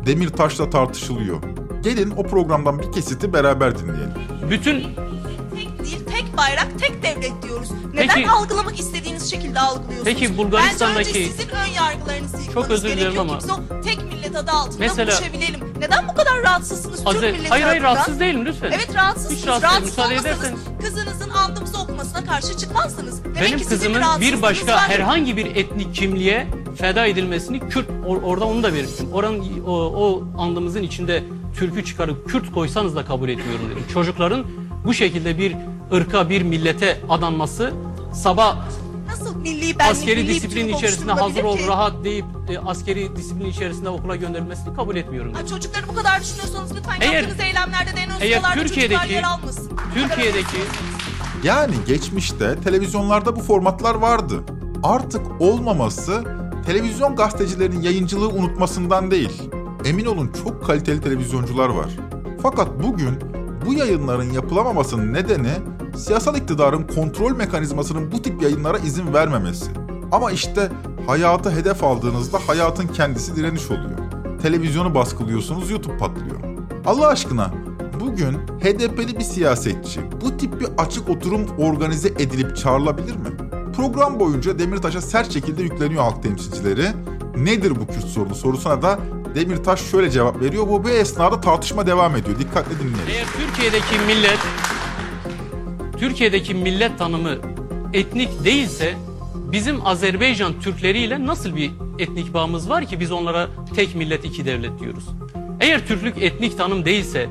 Demirtaş'la 0.05 0.69
tartışılıyor. 0.69 1.37
Gelin 1.83 2.13
o 2.17 2.23
programdan 2.23 2.79
bir 2.79 2.91
kesiti 2.91 3.33
beraber 3.33 3.77
dinleyelim. 3.79 4.13
Bütün 4.49 4.83
bayrak, 6.39 6.67
tek 6.79 7.03
devlet 7.03 7.43
diyoruz. 7.43 7.69
Neden 7.93 8.15
Peki- 8.15 8.29
algılamak 8.29 8.79
istediğiniz 8.79 9.31
şekilde 9.31 9.59
algılıyorsunuz? 9.59 10.03
Peki 10.05 10.37
Bulgaristan'daki- 10.37 10.97
Bence 11.07 11.19
önce 11.19 11.31
sizin 11.31 11.49
ön 11.49 11.65
yargılarınızı 11.75 12.37
yıkmanız 12.37 12.53
Çok 12.53 12.69
özür 12.69 12.83
dilerim 12.83 12.99
gerekiyor 12.99 13.23
ama- 13.23 13.39
ki 13.39 13.43
Biz 13.47 13.51
o 13.51 13.81
tek 13.81 14.03
millet 14.13 14.35
adı 14.35 14.51
altında 14.51 14.77
Mesela- 14.79 15.11
buluşabilelim. 15.11 15.59
Neden 15.79 16.07
bu 16.07 16.13
kadar 16.15 16.43
rahatsızsınız 16.43 17.01
Aziz- 17.05 17.21
Türk 17.21 17.33
milleti 17.33 17.49
hayır 17.49 17.63
hayır 17.65 17.81
adına? 17.81 17.93
rahatsız 17.95 18.19
değilim 18.19 18.45
lütfen. 18.45 18.67
Evet 18.71 18.89
rahatsızsınız. 18.95 19.39
Hiç 19.39 19.47
rahatsız 19.47 19.69
değilim. 19.71 19.85
Müsaade 19.85 20.07
olmasanız 20.13 20.25
ederseniz. 20.41 20.59
kızınızın 20.81 21.29
andımızı 21.29 21.77
okumasına 21.77 22.25
karşı 22.25 22.57
çıkmazsınız. 22.57 23.23
Demek 23.23 23.41
Benim 23.41 23.57
ki 23.57 23.63
sizin 23.63 23.75
kızımın 23.77 23.95
bir 23.95 24.01
rahatsızlığınız 24.01 24.41
başka 24.41 24.73
var. 24.73 24.79
herhangi 24.89 25.37
bir 25.37 25.45
etnik 25.55 25.95
kimliğe 25.95 26.47
feda 26.77 27.05
edilmesini 27.05 27.59
Kürt 27.69 27.89
or- 27.89 28.23
orada 28.23 28.45
onu 28.45 28.63
da 28.63 28.73
belirttim. 28.73 29.11
Oranın 29.13 29.63
o, 29.67 29.71
o 29.73 30.23
andımızın 30.41 30.83
içinde 30.83 31.23
türkü 31.59 31.85
çıkarıp 31.85 32.29
Kürt 32.29 32.51
koysanız 32.51 32.95
da 32.95 33.05
kabul 33.05 33.29
etmiyorum 33.29 33.65
dedim. 33.71 33.83
Çocukların 33.93 34.45
bu 34.85 34.93
şekilde 34.93 35.37
bir 35.37 35.55
ırka, 35.93 36.29
bir 36.29 36.41
millete 36.41 36.97
adanması 37.09 37.73
sabah 38.13 38.57
Nasıl 39.07 39.35
milli 39.35 39.61
benlik, 39.79 39.81
askeri 39.91 40.15
milli 40.23 40.29
disiplin 40.35 40.55
bütünlük 40.57 40.75
içerisinde 40.77 41.11
hazır 41.11 41.23
ol, 41.43 41.47
oluşturulabilir 41.49 41.63
ki? 41.63 41.67
rahat 41.69 42.03
deyip 42.03 42.25
e, 42.49 42.59
askeri 42.59 43.15
disiplin 43.15 43.45
içerisinde 43.45 43.89
okula 43.89 44.15
gönderilmesini 44.15 44.75
kabul 44.75 44.95
etmiyorum 44.95 45.33
Ha, 45.33 45.47
çocukları 45.47 45.87
bu 45.87 45.95
kadar 45.95 46.21
düşünüyorsanız 46.21 46.75
lütfen 46.75 47.01
Eğer- 47.01 47.13
yaptığınız 47.13 47.39
eylemlerde 47.43 47.95
de 47.95 47.99
en 47.99 48.09
ön 48.09 48.15
eğer 48.21 48.37
sıralarda 48.39 48.61
Türkiye'deki- 48.63 49.13
yer 49.13 49.23
almasın. 49.23 49.71
Türkiye'deki 49.93 50.57
Yani 51.43 51.73
geçmişte 51.87 52.55
televizyonlarda 52.63 53.35
bu 53.35 53.39
formatlar 53.39 53.95
vardı. 53.95 54.43
Artık 54.83 55.21
olmaması 55.39 56.23
televizyon 56.65 57.15
gazetecilerinin 57.15 57.81
yayıncılığı 57.81 58.29
unutmasından 58.29 59.11
değil. 59.11 59.41
Emin 59.85 60.05
olun 60.05 60.31
çok 60.43 60.65
kaliteli 60.65 61.01
televizyoncular 61.01 61.69
var. 61.69 61.89
Fakat 62.43 62.67
bugün 62.83 63.19
bu 63.65 63.73
yayınların 63.73 64.31
yapılamamasının 64.33 65.13
nedeni 65.13 65.51
Siyasal 65.97 66.35
iktidarın 66.35 66.87
kontrol 66.95 67.35
mekanizmasının 67.35 68.11
bu 68.11 68.21
tip 68.21 68.41
yayınlara 68.41 68.77
izin 68.77 69.13
vermemesi. 69.13 69.71
Ama 70.11 70.31
işte 70.31 70.71
hayatı 71.07 71.51
hedef 71.51 71.83
aldığınızda 71.83 72.39
hayatın 72.47 72.87
kendisi 72.87 73.35
direniş 73.35 73.71
oluyor. 73.71 73.97
Televizyonu 74.41 74.95
baskılıyorsunuz, 74.95 75.71
YouTube 75.71 75.97
patlıyor. 75.97 76.39
Allah 76.85 77.07
aşkına 77.07 77.53
bugün 77.99 78.33
HDP'li 78.33 79.17
bir 79.19 79.23
siyasetçi 79.23 80.01
bu 80.21 80.37
tip 80.37 80.61
bir 80.61 80.67
açık 80.77 81.09
oturum 81.09 81.47
organize 81.57 82.07
edilip 82.07 82.57
çağrılabilir 82.57 83.15
mi? 83.15 83.29
Program 83.75 84.19
boyunca 84.19 84.59
Demirtaş'a 84.59 85.01
sert 85.01 85.33
şekilde 85.33 85.63
yükleniyor 85.63 86.03
halk 86.03 86.23
temsilcileri. 86.23 86.87
Nedir 87.37 87.71
bu 87.71 87.87
Kürt 87.87 88.05
sorunu 88.05 88.35
sorusuna 88.35 88.81
da 88.81 88.99
Demirtaş 89.35 89.81
şöyle 89.81 90.11
cevap 90.11 90.41
veriyor. 90.41 90.67
Bu 90.67 90.85
bir 90.85 90.89
esnada 90.89 91.41
tartışma 91.41 91.87
devam 91.87 92.15
ediyor. 92.15 92.39
Dikkatli 92.39 92.79
dinleyin. 92.79 93.07
Eğer 93.09 93.25
Türkiye'deki 93.25 93.99
millet 94.07 94.39
Türkiye'deki 95.99 96.53
millet 96.53 96.97
tanımı 96.97 97.37
etnik 97.93 98.45
değilse 98.45 98.93
bizim 99.51 99.87
Azerbaycan 99.87 100.59
Türkleriyle 100.61 101.25
nasıl 101.25 101.55
bir 101.55 101.71
etnik 101.99 102.33
bağımız 102.33 102.69
var 102.69 102.85
ki 102.85 102.99
biz 102.99 103.11
onlara 103.11 103.47
tek 103.75 103.95
millet 103.95 104.25
iki 104.25 104.45
devlet 104.45 104.79
diyoruz? 104.79 105.03
Eğer 105.59 105.87
Türklük 105.87 106.23
etnik 106.23 106.57
tanım 106.57 106.85
değilse 106.85 107.29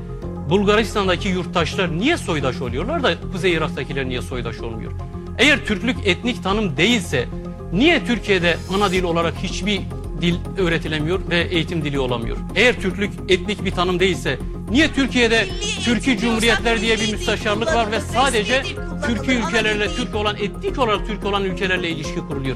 Bulgaristan'daki 0.49 1.29
yurttaşlar 1.29 1.97
niye 1.97 2.17
soydaş 2.17 2.61
oluyorlar 2.61 3.03
da 3.03 3.13
Kuzey 3.31 3.53
Irak'takiler 3.53 4.09
niye 4.09 4.21
soydaş 4.21 4.59
olmuyor? 4.59 4.91
Eğer 5.37 5.65
Türklük 5.65 5.97
etnik 6.05 6.43
tanım 6.43 6.77
değilse 6.77 7.25
niye 7.73 8.05
Türkiye'de 8.05 8.57
ana 8.75 8.91
dil 8.91 9.03
olarak 9.03 9.33
hiçbir 9.43 9.81
dil 10.21 10.35
öğretilemiyor 10.57 11.19
ve 11.29 11.41
eğitim 11.41 11.83
dili 11.83 11.99
olamıyor? 11.99 12.37
Eğer 12.55 12.81
Türklük 12.81 13.11
etnik 13.29 13.65
bir 13.65 13.71
tanım 13.71 13.99
değilse 13.99 14.39
niye 14.69 14.93
Türkiye'de 14.93 15.47
Türkiye 15.85 16.17
Cumhuriyetler 16.17 16.81
diye 16.81 16.99
bir 16.99 17.11
müsteşarlık 17.11 17.75
var 17.75 17.91
ve 17.91 17.99
sadece 17.99 18.63
Türkiye 19.05 19.37
ülkelerle 19.37 19.87
Türk 19.87 20.15
olan 20.15 20.35
etnik 20.35 20.79
olarak 20.79 21.07
Türk 21.07 21.25
olan 21.25 21.43
ülkelerle 21.43 21.89
ilişki 21.89 22.19
kuruluyor? 22.19 22.55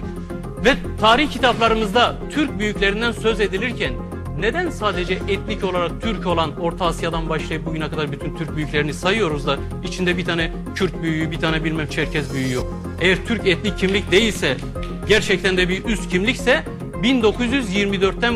Ve 0.66 0.76
tarih 1.02 1.32
kitaplarımızda 1.32 2.16
Türk 2.32 2.60
büyüklerinden 2.60 3.12
söz 3.12 3.40
edilirken 3.40 3.94
neden 4.40 4.70
sadece 4.70 5.14
etnik 5.14 5.64
olarak 5.64 6.02
Türk 6.02 6.28
olan 6.28 6.60
Orta 6.60 6.86
Asya'dan 6.86 7.30
başlayıp 7.30 7.66
bugüne 7.66 7.90
kadar 7.90 8.12
bütün 8.12 8.36
Türk 8.36 8.56
büyüklerini 8.56 8.94
sayıyoruz 8.94 9.48
da 9.48 9.58
içinde 9.84 10.18
bir 10.18 10.26
tane 10.26 10.52
Kürt 10.76 11.02
büyüğü, 11.02 11.32
bir 11.32 11.40
tane 11.40 11.64
bilmem 11.64 11.88
Çerkez 11.88 12.34
büyüğü 12.34 12.54
yok. 12.54 12.74
Eğer 13.02 13.18
Türk 13.28 13.48
etnik 13.48 13.78
kimlik 13.78 14.12
değilse, 14.12 14.58
gerçekten 15.08 15.58
de 15.58 15.70
bir 15.70 15.86
üst 15.86 16.10
kimlikse 16.10 16.64
1924'ten 17.04 18.34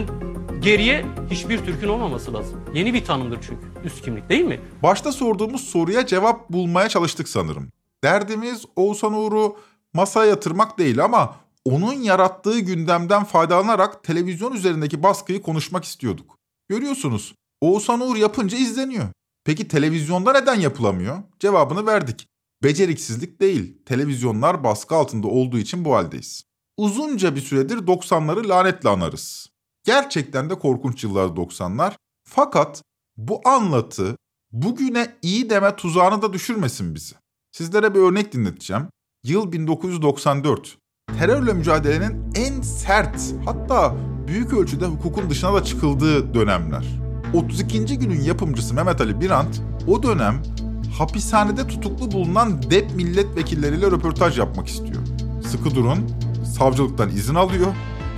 geriye 0.62 1.06
hiçbir 1.32 1.58
Türk'ün 1.58 1.88
olmaması 1.88 2.34
lazım. 2.34 2.60
Yeni 2.78 2.94
bir 2.94 3.06
tanımdır 3.06 3.40
çünkü 3.42 3.68
üst 3.84 4.02
kimlik 4.02 4.30
değil 4.30 4.46
mi? 4.46 4.62
Başta 4.84 5.12
sorduğumuz 5.12 5.62
soruya 5.62 6.06
cevap 6.06 6.50
bulmaya 6.50 6.90
çalıştık 6.90 7.30
sanırım. 7.30 7.72
Derdimiz 8.04 8.66
Oğuzhan 8.76 9.14
Uğur'u 9.14 9.58
masaya 9.94 10.30
yatırmak 10.30 10.80
değil 10.80 11.04
ama 11.04 11.36
onun 11.66 11.94
yarattığı 11.94 12.60
gündemden 12.60 13.24
faydalanarak 13.24 14.04
televizyon 14.04 14.54
üzerindeki 14.54 15.04
baskıyı 15.04 15.42
konuşmak 15.42 15.84
istiyorduk. 15.84 16.38
Görüyorsunuz 16.70 17.36
Oğuzhan 17.62 18.02
Uğur 18.02 18.16
yapınca 18.16 18.58
izleniyor. 18.58 19.08
Peki 19.46 19.68
televizyonda 19.68 20.32
neden 20.34 20.60
yapılamıyor? 20.60 21.18
Cevabını 21.40 21.86
verdik. 21.86 22.28
Beceriksizlik 22.64 23.42
değil, 23.42 23.78
televizyonlar 23.86 24.64
baskı 24.64 24.96
altında 24.96 25.28
olduğu 25.28 25.58
için 25.58 25.86
bu 25.86 25.96
haldeyiz. 25.96 26.44
Uzunca 26.78 27.36
bir 27.36 27.42
süredir 27.42 27.78
90'ları 27.78 28.50
lanetle 28.50 28.90
anarız. 28.90 29.50
Gerçekten 29.84 30.50
de 30.50 30.60
korkunç 30.60 31.04
yıllar 31.04 31.28
90'lar. 31.28 31.94
Fakat 32.30 32.84
bu 33.18 33.42
anlatı 33.46 34.18
bugüne 34.52 35.16
iyi 35.22 35.50
deme 35.50 35.76
tuzağına 35.76 36.22
da 36.22 36.34
düşürmesin 36.34 36.96
bizi. 36.96 37.16
Sizlere 37.52 37.96
bir 37.96 38.00
örnek 38.00 38.34
dinleteceğim. 38.34 38.84
Yıl 39.24 39.52
1994 39.52 40.78
terörle 41.20 41.54
mücadelenin 41.54 42.34
en 42.36 42.62
sert 42.62 43.34
hatta 43.46 43.96
büyük 44.28 44.54
ölçüde 44.54 44.86
hukukun 44.86 45.30
dışına 45.30 45.54
da 45.54 45.64
çıkıldığı 45.64 46.34
dönemler. 46.34 46.86
32. 47.34 48.00
günün 48.00 48.22
yapımcısı 48.22 48.74
Mehmet 48.74 49.02
Ali 49.02 49.22
Birant 49.22 49.62
o 49.88 50.04
dönem 50.04 50.44
hapishanede 50.98 51.68
tutuklu 51.68 52.12
bulunan 52.12 52.72
DEP 52.72 52.96
milletvekilleriyle 52.96 53.86
röportaj 53.86 54.40
yapmak 54.40 54.68
istiyor. 54.68 55.02
Sıkı 55.48 55.76
durun, 55.76 56.12
savcılıktan 56.58 57.10
izin 57.10 57.36
alıyor, 57.36 57.68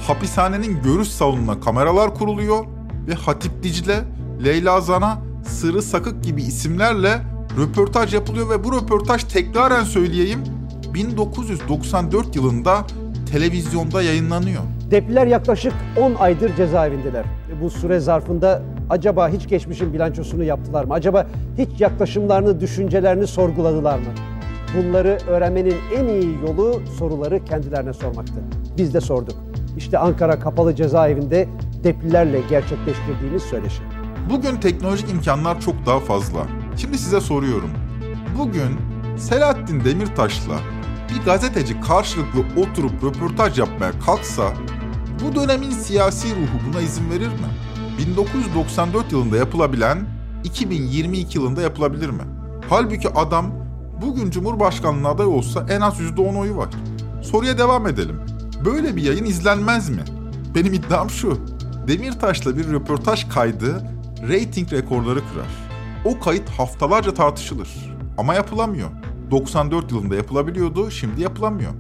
hapishanenin 0.08 0.84
görüş 0.84 1.08
salonuna 1.08 1.60
kameralar 1.60 2.16
kuruluyor 2.16 2.79
ve 3.10 3.14
Hatip 3.14 3.64
Dicle, 3.64 4.00
Leyla 4.46 4.82
Zana, 4.82 5.18
Sırrı 5.46 5.82
Sakık 5.82 6.24
gibi 6.24 6.42
isimlerle 6.42 7.22
röportaj 7.58 8.14
yapılıyor 8.14 8.50
ve 8.50 8.64
bu 8.64 8.76
röportaj 8.76 9.24
tekraren 9.24 9.84
söyleyeyim 9.84 10.40
1994 10.94 12.36
yılında 12.36 12.86
televizyonda 13.32 14.02
yayınlanıyor. 14.02 14.62
Depliler 14.92 15.28
yaklaşık 15.28 15.74
10 15.98 16.16
aydır 16.16 16.56
cezaevindeler. 16.56 17.26
Bu 17.62 17.70
süre 17.70 18.00
zarfında 18.00 18.62
acaba 18.90 19.30
hiç 19.30 19.48
geçmişin 19.48 19.94
bilançosunu 19.94 20.44
yaptılar 20.44 20.84
mı? 20.84 20.94
Acaba 20.94 21.28
hiç 21.58 21.82
yaklaşımlarını, 21.82 22.60
düşüncelerini 22.60 23.28
sorguladılar 23.28 23.98
mı? 23.98 24.10
Bunları 24.78 25.18
öğrenmenin 25.28 25.76
en 25.98 26.06
iyi 26.06 26.38
yolu 26.48 26.82
soruları 26.98 27.46
kendilerine 27.46 27.94
sormaktı. 27.94 28.34
Biz 28.78 28.94
de 28.94 29.02
sorduk. 29.02 29.36
İşte 29.78 29.98
Ankara 29.98 30.40
Kapalı 30.40 30.76
Cezaevinde 30.76 31.48
deplilerle 31.84 32.42
gerçekleştirdiğimiz 32.50 33.44
söyleşi. 33.44 33.82
Bugün 34.30 34.56
teknolojik 34.56 35.10
imkanlar 35.10 35.62
çok 35.62 35.86
daha 35.86 36.00
fazla. 36.00 36.40
Şimdi 36.78 36.98
size 36.98 37.22
soruyorum. 37.22 37.70
Bugün 38.38 38.78
Selahattin 39.18 39.86
Demirtaş'la 39.86 40.60
bir 41.10 41.26
gazeteci 41.26 41.82
karşılıklı 41.82 42.40
oturup 42.62 43.04
röportaj 43.04 43.60
yapmaya 43.60 43.92
kalksa 44.06 44.54
bu 45.24 45.36
dönemin 45.36 45.72
siyasi 45.72 46.28
ruhu 46.30 46.72
buna 46.72 46.82
izin 46.82 47.10
verir 47.10 47.28
mi? 47.28 47.50
1994 47.98 49.12
yılında 49.12 49.38
yapılabilen 49.38 49.98
2022 50.44 51.38
yılında 51.38 51.62
yapılabilir 51.62 52.10
mi? 52.10 52.24
Halbuki 52.70 53.10
adam 53.10 53.52
bugün 54.02 54.32
Cumhurbaşkanlığına 54.32 55.10
aday 55.10 55.26
olsa 55.26 55.66
en 55.70 55.82
az 55.82 56.00
%10 56.00 56.38
oyu 56.38 56.58
var. 56.58 56.70
Soruya 57.24 57.58
devam 57.58 57.88
edelim. 57.88 58.22
Böyle 58.66 58.96
bir 58.96 59.02
yayın 59.02 59.26
izlenmez 59.26 59.90
mi? 59.90 60.04
Benim 60.56 60.74
iddiam 60.74 61.10
şu. 61.10 61.38
Demirtaş'la 61.90 62.58
bir 62.58 62.72
röportaj 62.72 63.30
kaydı 63.30 63.84
reyting 64.28 64.74
rekorları 64.74 65.20
kırar. 65.20 65.48
O 66.06 66.20
kayıt 66.20 66.50
haftalarca 66.50 67.14
tartışılır 67.14 67.70
ama 68.18 68.34
yapılamıyor. 68.34 68.90
94 69.32 69.92
yılında 69.92 70.16
yapılabiliyordu, 70.16 70.92
şimdi 70.92 71.22
yapılamıyor. 71.22 71.72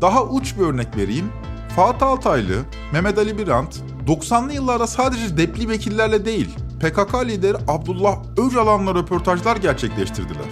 Daha 0.00 0.24
uç 0.24 0.56
bir 0.58 0.62
örnek 0.62 0.96
vereyim. 0.96 1.32
Fatih 1.76 2.06
Altaylı, 2.06 2.54
Mehmet 2.92 3.18
Ali 3.18 3.38
Birant, 3.38 3.82
90'lı 4.06 4.52
yıllarda 4.52 4.86
sadece 4.86 5.36
depli 5.36 5.68
vekillerle 5.68 6.24
değil, 6.24 6.56
PKK 6.80 7.14
lideri 7.26 7.56
Abdullah 7.68 8.18
Öcalan'la 8.36 8.94
röportajlar 8.94 9.56
gerçekleştirdiler. 9.56 10.48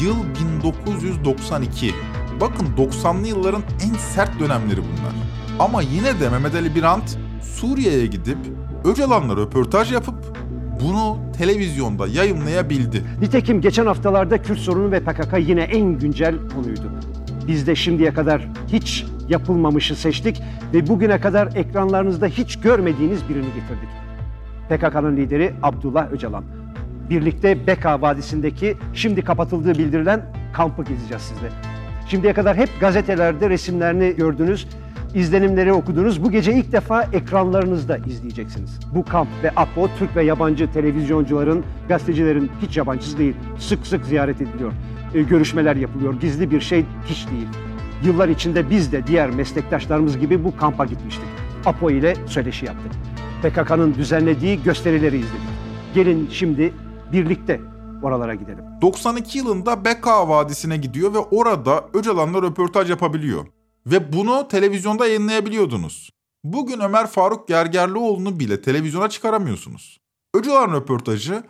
Yıl 0.00 0.16
1992. 0.56 1.94
Bakın 2.40 2.66
90'lı 2.76 3.26
yılların 3.26 3.62
en 3.84 3.94
sert 3.94 4.40
dönemleri 4.40 4.80
bunlar. 4.80 5.14
Ama 5.58 5.82
yine 5.82 6.20
de 6.20 6.28
Mehmet 6.28 6.54
Ali 6.54 6.74
Birant 6.74 7.18
Suriye'ye 7.42 8.06
gidip 8.06 8.38
Öcalan'la 8.84 9.36
röportaj 9.36 9.92
yapıp 9.92 10.14
bunu 10.82 11.18
televizyonda 11.38 12.06
yayınlayabildi. 12.06 13.02
Nitekim 13.20 13.60
geçen 13.60 13.86
haftalarda 13.86 14.42
Kürt 14.42 14.58
sorunu 14.58 14.92
ve 14.92 15.00
PKK 15.00 15.48
yine 15.48 15.62
en 15.62 15.98
güncel 15.98 16.34
konuydu. 16.54 16.92
Biz 17.46 17.66
de 17.66 17.74
şimdiye 17.74 18.14
kadar 18.14 18.48
hiç 18.72 19.04
yapılmamışı 19.28 19.96
seçtik 19.96 20.42
ve 20.74 20.88
bugüne 20.88 21.20
kadar 21.20 21.56
ekranlarınızda 21.56 22.26
hiç 22.26 22.60
görmediğiniz 22.60 23.28
birini 23.28 23.46
getirdik. 23.46 23.88
PKK'nın 24.68 25.16
lideri 25.16 25.54
Abdullah 25.62 26.12
Öcalan. 26.12 26.44
Birlikte 27.10 27.66
Beka 27.66 28.02
Vadisi'ndeki 28.02 28.76
şimdi 28.94 29.22
kapatıldığı 29.22 29.78
bildirilen 29.78 30.22
kampı 30.52 30.82
gezeceğiz 30.82 31.22
sizle. 31.22 31.50
Şimdiye 32.08 32.32
kadar 32.32 32.56
hep 32.56 32.68
gazetelerde 32.80 33.50
resimlerini 33.50 34.16
gördünüz, 34.16 34.68
izlenimleri 35.14 35.72
okudunuz. 35.72 36.24
Bu 36.24 36.30
gece 36.30 36.52
ilk 36.52 36.72
defa 36.72 37.02
ekranlarınızda 37.02 37.96
izleyeceksiniz. 37.96 38.80
Bu 38.94 39.04
kamp 39.04 39.28
ve 39.42 39.50
APO 39.56 39.88
Türk 39.98 40.16
ve 40.16 40.24
yabancı 40.24 40.72
televizyoncuların, 40.72 41.64
gazetecilerin 41.88 42.50
hiç 42.62 42.76
yabancısı 42.76 43.18
değil. 43.18 43.34
Sık 43.58 43.86
sık 43.86 44.04
ziyaret 44.04 44.40
ediliyor. 44.40 44.72
E, 45.14 45.22
görüşmeler 45.22 45.76
yapılıyor. 45.76 46.20
Gizli 46.20 46.50
bir 46.50 46.60
şey 46.60 46.84
hiç 47.06 47.26
değil. 47.30 47.48
Yıllar 48.04 48.28
içinde 48.28 48.70
biz 48.70 48.92
de 48.92 49.06
diğer 49.06 49.30
meslektaşlarımız 49.30 50.18
gibi 50.18 50.44
bu 50.44 50.56
kampa 50.56 50.84
gitmiştik. 50.84 51.28
APO 51.66 51.90
ile 51.90 52.14
söyleşi 52.26 52.66
yaptık. 52.66 52.92
PKK'nın 53.42 53.94
düzenlediği 53.94 54.62
gösterileri 54.62 55.16
izledik. 55.16 55.48
Gelin 55.94 56.28
şimdi 56.32 56.72
birlikte 57.12 57.60
oralara 58.02 58.34
gidelim. 58.34 58.64
92 58.82 59.38
yılında 59.38 59.84
Beka 59.84 60.28
Vadisi'ne 60.28 60.76
gidiyor 60.76 61.14
ve 61.14 61.18
orada 61.18 61.84
Öcalan'la 61.94 62.42
röportaj 62.42 62.90
yapabiliyor. 62.90 63.46
Ve 63.90 64.12
bunu 64.12 64.48
televizyonda 64.48 65.06
yayınlayabiliyordunuz. 65.06 66.10
Bugün 66.44 66.80
Ömer 66.80 67.06
Faruk 67.06 67.48
Gergerlioğlu'nu 67.48 68.40
bile 68.40 68.62
televizyona 68.62 69.08
çıkaramıyorsunuz. 69.08 69.98
Öcalan 70.34 70.72
röportajı 70.72 71.42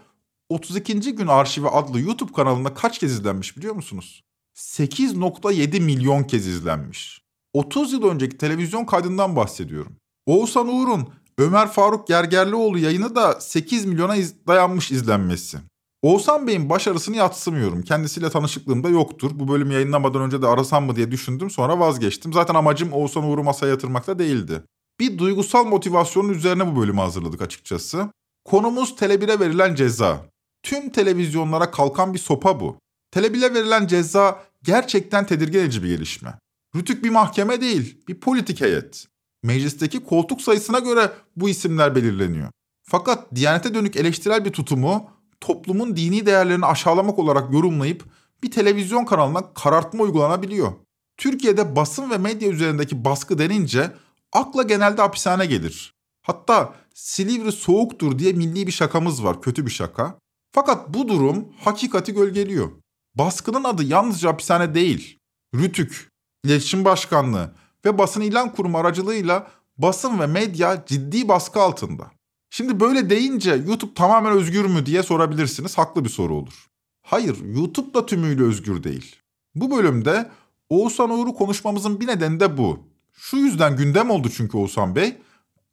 32. 0.48 1.00
gün 1.14 1.26
arşivi 1.26 1.68
adlı 1.68 2.00
YouTube 2.00 2.32
kanalında 2.32 2.74
kaç 2.74 2.98
kez 2.98 3.12
izlenmiş 3.12 3.56
biliyor 3.56 3.74
musunuz? 3.74 4.22
8.7 4.56 5.80
milyon 5.80 6.24
kez 6.24 6.46
izlenmiş. 6.46 7.22
30 7.52 7.92
yıl 7.92 8.02
önceki 8.10 8.38
televizyon 8.38 8.84
kaydından 8.84 9.36
bahsediyorum. 9.36 9.96
Oğuzhan 10.26 10.68
Uğur'un 10.68 11.08
Ömer 11.38 11.68
Faruk 11.68 12.08
Gergerlioğlu 12.08 12.78
yayını 12.78 13.14
da 13.14 13.40
8 13.40 13.84
milyona 13.84 14.16
iz- 14.16 14.46
dayanmış 14.46 14.90
izlenmesi. 14.90 15.58
Oğuzhan 16.02 16.46
Bey'in 16.46 16.70
başarısını 16.70 17.16
yatsımıyorum. 17.16 17.82
Kendisiyle 17.82 18.30
tanışıklığım 18.30 18.84
da 18.84 18.88
yoktur. 18.88 19.30
Bu 19.34 19.48
bölümü 19.48 19.74
yayınlamadan 19.74 20.22
önce 20.22 20.42
de 20.42 20.46
arasam 20.46 20.84
mı 20.84 20.96
diye 20.96 21.10
düşündüm 21.10 21.50
sonra 21.50 21.78
vazgeçtim. 21.78 22.32
Zaten 22.32 22.54
amacım 22.54 22.92
Oğuzhan 22.92 23.24
Uğur'u 23.24 23.44
masaya 23.44 23.66
yatırmak 23.66 24.06
da 24.06 24.18
değildi. 24.18 24.62
Bir 25.00 25.18
duygusal 25.18 25.64
motivasyonun 25.64 26.28
üzerine 26.28 26.66
bu 26.66 26.80
bölümü 26.80 27.00
hazırladık 27.00 27.42
açıkçası. 27.42 28.08
Konumuz 28.44 28.90
Tele1'e 28.90 29.40
verilen 29.40 29.74
ceza. 29.74 30.26
Tüm 30.62 30.90
televizyonlara 30.90 31.70
kalkan 31.70 32.14
bir 32.14 32.18
sopa 32.18 32.60
bu. 32.60 32.78
Tele1'e 33.14 33.54
verilen 33.54 33.86
ceza 33.86 34.42
gerçekten 34.62 35.26
tedirgin 35.26 35.58
edici 35.58 35.82
bir 35.82 35.88
gelişme. 35.88 36.38
Rütük 36.76 37.04
bir 37.04 37.10
mahkeme 37.10 37.60
değil, 37.60 38.04
bir 38.08 38.20
politik 38.20 38.60
heyet. 38.60 39.06
Meclisteki 39.42 40.04
koltuk 40.04 40.42
sayısına 40.42 40.78
göre 40.78 41.12
bu 41.36 41.48
isimler 41.48 41.94
belirleniyor. 41.94 42.48
Fakat 42.82 43.34
Diyanete 43.34 43.74
dönük 43.74 43.96
eleştirel 43.96 44.44
bir 44.44 44.52
tutumu 44.52 45.10
toplumun 45.40 45.96
dini 45.96 46.26
değerlerini 46.26 46.66
aşağılamak 46.66 47.18
olarak 47.18 47.52
yorumlayıp 47.52 48.04
bir 48.42 48.50
televizyon 48.50 49.04
kanalına 49.04 49.54
karartma 49.54 50.04
uygulanabiliyor. 50.04 50.72
Türkiye'de 51.16 51.76
basın 51.76 52.10
ve 52.10 52.18
medya 52.18 52.48
üzerindeki 52.48 53.04
baskı 53.04 53.38
denince 53.38 53.92
akla 54.32 54.62
genelde 54.62 55.02
hapishane 55.02 55.46
gelir. 55.46 55.94
Hatta 56.22 56.74
Silivri 56.94 57.52
soğuktur 57.52 58.18
diye 58.18 58.32
milli 58.32 58.66
bir 58.66 58.72
şakamız 58.72 59.24
var, 59.24 59.42
kötü 59.42 59.66
bir 59.66 59.70
şaka. 59.70 60.18
Fakat 60.52 60.94
bu 60.94 61.08
durum 61.08 61.48
hakikati 61.64 62.12
gölgeliyor. 62.12 62.70
Baskının 63.14 63.64
adı 63.64 63.84
yalnızca 63.84 64.28
hapishane 64.28 64.74
değil. 64.74 65.18
Rütük, 65.54 66.08
İletişim 66.44 66.84
Başkanlığı 66.84 67.54
ve 67.84 67.98
Basın 67.98 68.20
İlan 68.20 68.52
Kurumu 68.52 68.78
aracılığıyla 68.78 69.50
basın 69.78 70.20
ve 70.20 70.26
medya 70.26 70.84
ciddi 70.86 71.28
baskı 71.28 71.60
altında. 71.60 72.10
Şimdi 72.50 72.80
böyle 72.80 73.10
deyince 73.10 73.50
YouTube 73.66 73.94
tamamen 73.94 74.32
özgür 74.32 74.64
mü 74.64 74.86
diye 74.86 75.02
sorabilirsiniz. 75.02 75.78
Haklı 75.78 76.04
bir 76.04 76.08
soru 76.08 76.34
olur. 76.34 76.68
Hayır, 77.02 77.36
YouTube 77.54 77.94
da 77.94 78.06
tümüyle 78.06 78.42
özgür 78.42 78.82
değil. 78.82 79.16
Bu 79.54 79.76
bölümde 79.76 80.30
Oğuzhan 80.70 81.10
Uğur'u 81.10 81.34
konuşmamızın 81.34 82.00
bir 82.00 82.06
nedeni 82.06 82.40
de 82.40 82.58
bu. 82.58 82.78
Şu 83.12 83.36
yüzden 83.36 83.76
gündem 83.76 84.10
oldu 84.10 84.28
çünkü 84.36 84.56
Oğuzhan 84.56 84.96
Bey, 84.96 85.16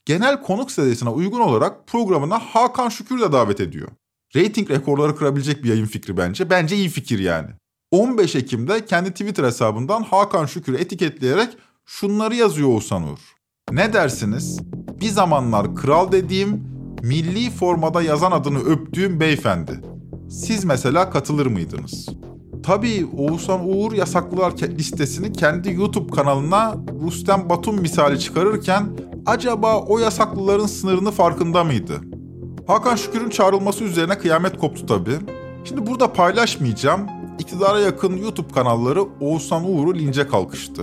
genel 0.06 0.42
konuk 0.42 0.72
sayısına 0.72 1.14
uygun 1.14 1.40
olarak 1.40 1.88
programına 1.88 2.40
Hakan 2.40 2.90
Şükür 2.90 3.22
de 3.22 3.32
davet 3.32 3.60
ediyor. 3.60 3.88
Rating 4.36 4.70
rekorları 4.72 5.16
kırabilecek 5.16 5.64
bir 5.64 5.70
yayın 5.70 5.86
fikri 5.86 6.18
bence. 6.18 6.50
Bence 6.50 6.76
iyi 6.76 6.90
fikir 6.90 7.20
yani. 7.20 7.50
15 7.92 8.36
Ekim'de 8.36 8.86
kendi 8.86 9.12
Twitter 9.12 9.44
hesabından 9.44 10.04
Hakan 10.04 10.46
Şükür'ü 10.46 10.78
etiketleyerek 10.78 11.58
şunları 11.86 12.36
yazıyor 12.36 12.70
Oğuzhan 12.70 13.04
Uğur. 13.04 13.36
Ne 13.72 13.94
dersiniz? 13.94 14.60
Bir 15.02 15.10
zamanlar 15.10 15.76
kral 15.76 16.12
dediğim, 16.12 16.64
milli 17.04 17.50
formada 17.50 18.02
yazan 18.02 18.32
adını 18.32 18.60
öptüğüm 18.60 19.20
beyefendi. 19.20 19.82
Siz 20.30 20.66
mesela 20.66 21.10
katılır 21.10 21.46
mıydınız? 21.46 22.10
Tabii 22.64 23.08
Oğuzhan 23.18 23.70
Uğur 23.70 23.94
yasaklılar 23.94 24.52
listesini 24.52 25.34
kendi 25.34 25.74
YouTube 25.74 26.12
kanalına 26.12 26.76
Rustem 27.02 27.50
Batum 27.50 27.82
misali 27.82 28.20
çıkarırken 28.20 28.90
acaba 29.26 29.80
o 29.80 30.00
yasaklıların 30.00 30.66
sınırını 30.66 31.12
farkında 31.12 31.64
mıydı? 31.64 32.02
Hakan 32.68 32.96
Şükür'ün 32.96 33.30
çağrılması 33.30 33.84
üzerine 33.84 34.18
kıyamet 34.18 34.58
koptu 34.58 34.86
tabii. 34.86 35.18
Şimdi 35.64 35.88
burada 35.88 36.14
paylaşmayacağım. 36.14 37.02
İktidara 37.40 37.80
yakın 37.80 38.18
YouTube 38.18 38.54
kanalları 38.54 39.04
Oğuzhan 39.22 39.70
Uğur'u 39.70 39.96
lince 39.96 40.28
kalkıştı. 40.28 40.82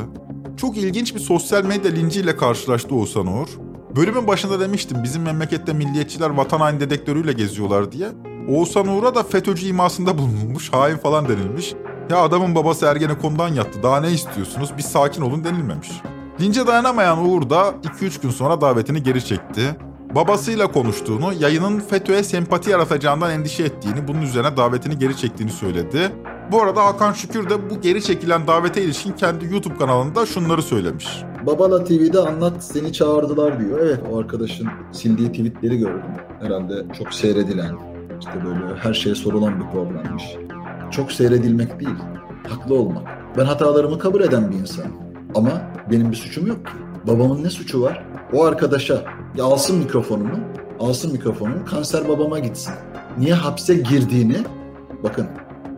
Çok 0.57 0.77
ilginç 0.77 1.15
bir 1.15 1.21
sosyal 1.21 1.65
medya 1.65 1.91
linciyle 1.91 2.37
karşılaştı 2.37 2.95
Oğuzhan 2.95 3.27
Uğur. 3.27 3.49
Bölümün 3.97 4.27
başında 4.27 4.61
demiştim 4.61 5.03
bizim 5.03 5.23
memlekette 5.23 5.73
milliyetçiler 5.73 6.31
vatan 6.31 6.59
haini 6.61 6.81
dedektörüyle 6.81 7.33
geziyorlar 7.33 7.93
diye. 7.93 8.09
Oğuzhan 8.49 8.87
Uğur'a 8.89 9.15
da 9.15 9.23
FETÖ'cü 9.23 9.67
imasında 9.67 10.19
bulunmuş, 10.19 10.73
hain 10.73 10.97
falan 10.97 11.29
denilmiş. 11.29 11.75
Ya 12.11 12.17
adamın 12.17 12.55
babası 12.55 12.87
Ergenekon'dan 12.87 13.49
yattı, 13.49 13.83
daha 13.83 14.01
ne 14.01 14.11
istiyorsunuz, 14.11 14.71
bir 14.77 14.83
sakin 14.83 15.23
olun 15.23 15.45
denilmemiş. 15.45 15.91
Lince 16.41 16.67
dayanamayan 16.67 17.29
Uğur 17.29 17.51
da 17.51 17.75
2-3 18.01 18.23
gün 18.23 18.31
sonra 18.31 18.61
davetini 18.61 19.03
geri 19.03 19.25
çekti. 19.25 19.77
Babasıyla 20.15 20.73
konuştuğunu, 20.73 21.33
yayının 21.33 21.81
FETÖ'ye 21.81 22.23
sempati 22.23 22.71
yaratacağından 22.71 23.31
endişe 23.31 23.63
ettiğini, 23.63 24.09
bunun 24.09 24.23
üzerine 24.23 24.57
davetini 24.57 24.99
geri 24.99 25.17
çektiğini 25.17 25.53
söyledi. 25.53 26.13
Bu 26.53 26.63
arada 26.63 26.85
Hakan 26.85 27.13
Şükür 27.13 27.51
de 27.51 27.71
bu 27.71 27.81
geri 27.81 28.03
çekilen 28.03 28.47
davete 28.47 28.83
ilişkin 28.83 29.13
kendi 29.13 29.45
YouTube 29.45 29.77
kanalında 29.77 30.27
şunları 30.27 30.63
söylemiş. 30.63 31.23
Babala 31.47 31.85
TV'de 31.85 32.19
anlat 32.19 32.65
seni 32.65 32.93
çağırdılar 32.93 33.61
diyor. 33.61 33.79
Evet 33.83 34.01
o 34.13 34.19
arkadaşın 34.19 34.69
sildiği 34.93 35.29
tweetleri 35.29 35.79
gördüm. 35.79 36.11
Herhalde 36.41 36.75
çok 36.99 37.15
seyredilen, 37.15 37.77
işte 38.21 38.33
böyle 38.45 38.77
her 38.79 38.95
şeye 38.95 39.15
sorulan 39.15 39.61
bir 39.61 39.67
programmış. 39.73 40.23
Çok 40.91 41.13
seyredilmek 41.13 41.81
değil, 41.81 41.97
haklı 42.49 42.75
olmak. 42.75 43.09
Ben 43.37 43.45
hatalarımı 43.45 43.99
kabul 43.99 44.21
eden 44.21 44.51
bir 44.51 44.57
insanım. 44.57 44.93
Ama 45.35 45.63
benim 45.91 46.11
bir 46.11 46.17
suçum 46.17 46.47
yok 46.47 46.67
ki. 46.67 46.73
Babamın 47.07 47.45
ne 47.45 47.51
suçu 47.51 47.83
var? 47.83 48.05
O 48.33 48.45
arkadaşa 48.45 49.05
ya 49.37 49.45
alsın 49.45 49.79
mikrofonunu, 49.79 50.39
alsın 50.81 51.13
mikrofonunu 51.13 51.65
kanser 51.65 52.09
babama 52.09 52.39
gitsin. 52.39 52.75
Niye 53.19 53.35
hapse 53.35 53.75
girdiğini 53.75 54.37
bakın 55.03 55.27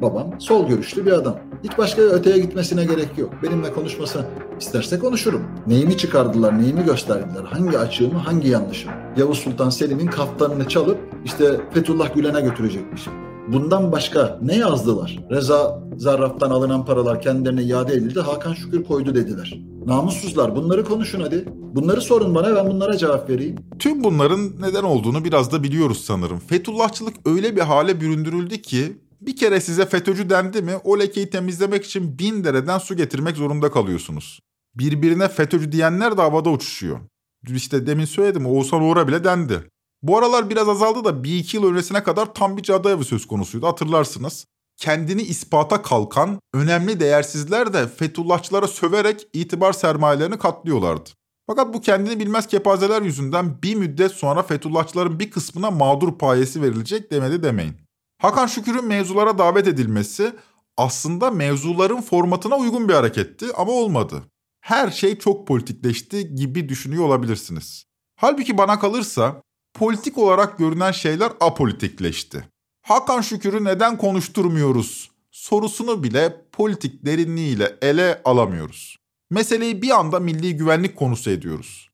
babam 0.02 0.40
sol 0.40 0.68
görüşlü 0.68 1.06
bir 1.06 1.12
adam. 1.12 1.38
Hiç 1.64 1.78
başka 1.78 2.02
öteye 2.02 2.38
gitmesine 2.38 2.84
gerek 2.84 3.18
yok. 3.18 3.32
Benimle 3.42 3.72
konuşmasına 3.72 4.26
isterse 4.60 4.98
konuşurum. 4.98 5.42
Neyimi 5.66 5.96
çıkardılar, 5.98 6.62
neyimi 6.62 6.84
gösterdiler, 6.84 7.44
hangi 7.44 7.78
açığımı, 7.78 8.18
hangi 8.18 8.48
yanlışımı. 8.48 8.92
Yavuz 9.16 9.38
Sultan 9.38 9.70
Selim'in 9.70 10.06
kaftanını 10.06 10.68
çalıp 10.68 10.98
işte 11.24 11.60
Fethullah 11.74 12.14
Gülen'e 12.14 12.40
götürecekmişim. 12.40 13.12
Bundan 13.48 13.92
başka 13.92 14.38
ne 14.42 14.56
yazdılar? 14.56 15.18
Reza 15.30 15.82
Zarrab'dan 15.96 16.50
alınan 16.50 16.84
paralar 16.84 17.20
kendilerine 17.20 17.62
iade 17.62 17.92
edildi. 17.92 18.20
Hakan 18.20 18.54
Şükür 18.54 18.84
koydu 18.84 19.14
dediler. 19.14 19.58
Namussuzlar 19.86 20.56
bunları 20.56 20.84
konuşun 20.84 21.20
hadi. 21.20 21.44
Bunları 21.74 22.00
sorun 22.00 22.34
bana 22.34 22.56
ben 22.56 22.70
bunlara 22.70 22.96
cevap 22.96 23.30
vereyim. 23.30 23.56
Tüm 23.78 24.04
bunların 24.04 24.52
neden 24.60 24.82
olduğunu 24.82 25.24
biraz 25.24 25.52
da 25.52 25.62
biliyoruz 25.62 26.04
sanırım. 26.04 26.38
Fethullahçılık 26.38 27.14
öyle 27.26 27.56
bir 27.56 27.60
hale 27.60 28.00
büründürüldü 28.00 28.62
ki 28.62 28.96
bir 29.26 29.36
kere 29.36 29.60
size 29.60 29.86
FETÖ'cü 29.86 30.30
dendi 30.30 30.62
mi 30.62 30.76
o 30.84 30.98
lekeyi 30.98 31.30
temizlemek 31.30 31.84
için 31.84 32.18
bin 32.18 32.44
dereden 32.44 32.78
su 32.78 32.96
getirmek 32.96 33.36
zorunda 33.36 33.70
kalıyorsunuz. 33.70 34.40
Birbirine 34.74 35.28
FETÖ'cü 35.28 35.72
diyenler 35.72 36.16
de 36.16 36.20
havada 36.20 36.50
uçuşuyor. 36.50 37.00
İşte 37.48 37.86
demin 37.86 38.04
söyledim 38.04 38.46
Oğuzhan 38.46 38.82
Uğur'a 38.82 39.08
bile 39.08 39.24
dendi. 39.24 39.70
Bu 40.02 40.18
aralar 40.18 40.50
biraz 40.50 40.68
azaldı 40.68 41.04
da 41.04 41.24
bir 41.24 41.38
iki 41.38 41.56
yıl 41.56 41.64
öncesine 41.64 42.02
kadar 42.02 42.34
tam 42.34 42.56
bir 42.56 42.62
cadı 42.62 42.88
evi 42.88 43.04
söz 43.04 43.26
konusuydu 43.26 43.66
hatırlarsınız. 43.66 44.46
Kendini 44.76 45.22
ispata 45.22 45.82
kalkan 45.82 46.38
önemli 46.54 47.00
değersizler 47.00 47.72
de 47.72 47.88
Fethullahçılara 47.88 48.68
söverek 48.68 49.28
itibar 49.32 49.72
sermayelerini 49.72 50.38
katlıyorlardı. 50.38 51.10
Fakat 51.46 51.74
bu 51.74 51.80
kendini 51.80 52.20
bilmez 52.20 52.46
kepazeler 52.46 53.02
yüzünden 53.02 53.62
bir 53.62 53.74
müddet 53.74 54.12
sonra 54.12 54.42
Fethullahçıların 54.42 55.20
bir 55.20 55.30
kısmına 55.30 55.70
mağdur 55.70 56.18
payesi 56.18 56.62
verilecek 56.62 57.10
demedi 57.10 57.42
demeyin. 57.42 57.83
Hakan 58.18 58.46
Şükür'ün 58.46 58.84
mevzulara 58.84 59.38
davet 59.38 59.66
edilmesi 59.68 60.32
aslında 60.76 61.30
mevzuların 61.30 62.00
formatına 62.00 62.56
uygun 62.56 62.88
bir 62.88 62.94
hareketti 62.94 63.46
ama 63.56 63.72
olmadı. 63.72 64.22
Her 64.60 64.90
şey 64.90 65.18
çok 65.18 65.46
politikleşti 65.48 66.34
gibi 66.34 66.68
düşünüyor 66.68 67.04
olabilirsiniz. 67.04 67.84
Halbuki 68.16 68.58
bana 68.58 68.78
kalırsa 68.78 69.42
politik 69.74 70.18
olarak 70.18 70.58
görünen 70.58 70.92
şeyler 70.92 71.32
apolitikleşti. 71.40 72.48
Hakan 72.82 73.20
Şükür'ü 73.20 73.64
neden 73.64 73.98
konuşturmuyoruz 73.98 75.10
sorusunu 75.34 76.02
bile 76.02 76.46
politik 76.52 77.06
derinliğiyle 77.06 77.78
ele 77.82 78.22
alamıyoruz. 78.24 78.96
Meseleyi 79.30 79.82
bir 79.82 79.90
anda 79.90 80.20
milli 80.20 80.56
güvenlik 80.56 80.96
konusu 80.96 81.30
ediyoruz. 81.30 81.90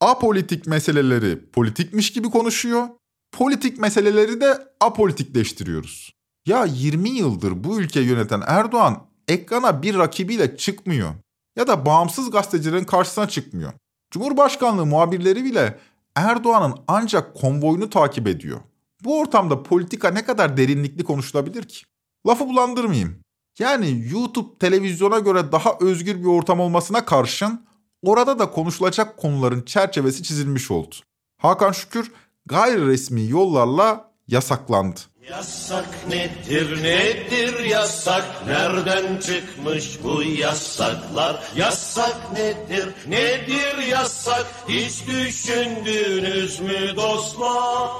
Apolitik 0.00 0.66
meseleleri 0.66 1.50
politikmiş 1.50 2.12
gibi 2.12 2.30
konuşuyor, 2.30 2.88
politik 3.32 3.78
meseleleri 3.78 4.40
de 4.40 4.68
apolitikleştiriyoruz. 4.80 6.12
Ya 6.46 6.64
20 6.64 7.10
yıldır 7.10 7.64
bu 7.64 7.80
ülkeyi 7.80 8.06
yöneten 8.06 8.42
Erdoğan 8.46 9.06
ekrana 9.28 9.82
bir 9.82 9.94
rakibiyle 9.98 10.56
çıkmıyor 10.56 11.14
ya 11.56 11.66
da 11.66 11.86
bağımsız 11.86 12.30
gazetecilerin 12.30 12.84
karşısına 12.84 13.28
çıkmıyor. 13.28 13.72
Cumhurbaşkanlığı 14.10 14.86
muhabirleri 14.86 15.44
bile 15.44 15.78
Erdoğan'ın 16.16 16.74
ancak 16.88 17.34
konvoyunu 17.34 17.90
takip 17.90 18.28
ediyor. 18.28 18.60
Bu 19.04 19.20
ortamda 19.20 19.62
politika 19.62 20.10
ne 20.10 20.24
kadar 20.24 20.56
derinlikli 20.56 21.04
konuşulabilir 21.04 21.62
ki? 21.62 21.82
Lafı 22.26 22.48
bulandırmayayım. 22.48 23.20
Yani 23.58 24.04
YouTube 24.12 24.58
televizyona 24.58 25.18
göre 25.18 25.52
daha 25.52 25.76
özgür 25.80 26.20
bir 26.20 26.26
ortam 26.26 26.60
olmasına 26.60 27.04
karşın 27.04 27.66
orada 28.02 28.38
da 28.38 28.50
konuşulacak 28.50 29.16
konuların 29.16 29.62
çerçevesi 29.62 30.22
çizilmiş 30.22 30.70
oldu. 30.70 30.94
Hakan 31.38 31.72
Şükür 31.72 32.12
gayri 32.48 32.86
resmi 32.86 33.28
yollarla 33.28 34.10
yasaklandı. 34.28 35.00
Yasak 35.30 35.88
nedir 36.08 36.82
nedir 36.82 37.64
yasak 37.64 38.46
nereden 38.46 39.18
çıkmış 39.18 39.98
bu 40.04 40.22
yasaklar 40.22 41.42
yasak 41.56 42.32
nedir 42.32 42.88
nedir 43.08 43.86
yasak 43.90 44.46
hiç 44.68 45.06
düşündünüz 45.06 46.60
mü 46.60 46.96
dostlar 46.96 47.90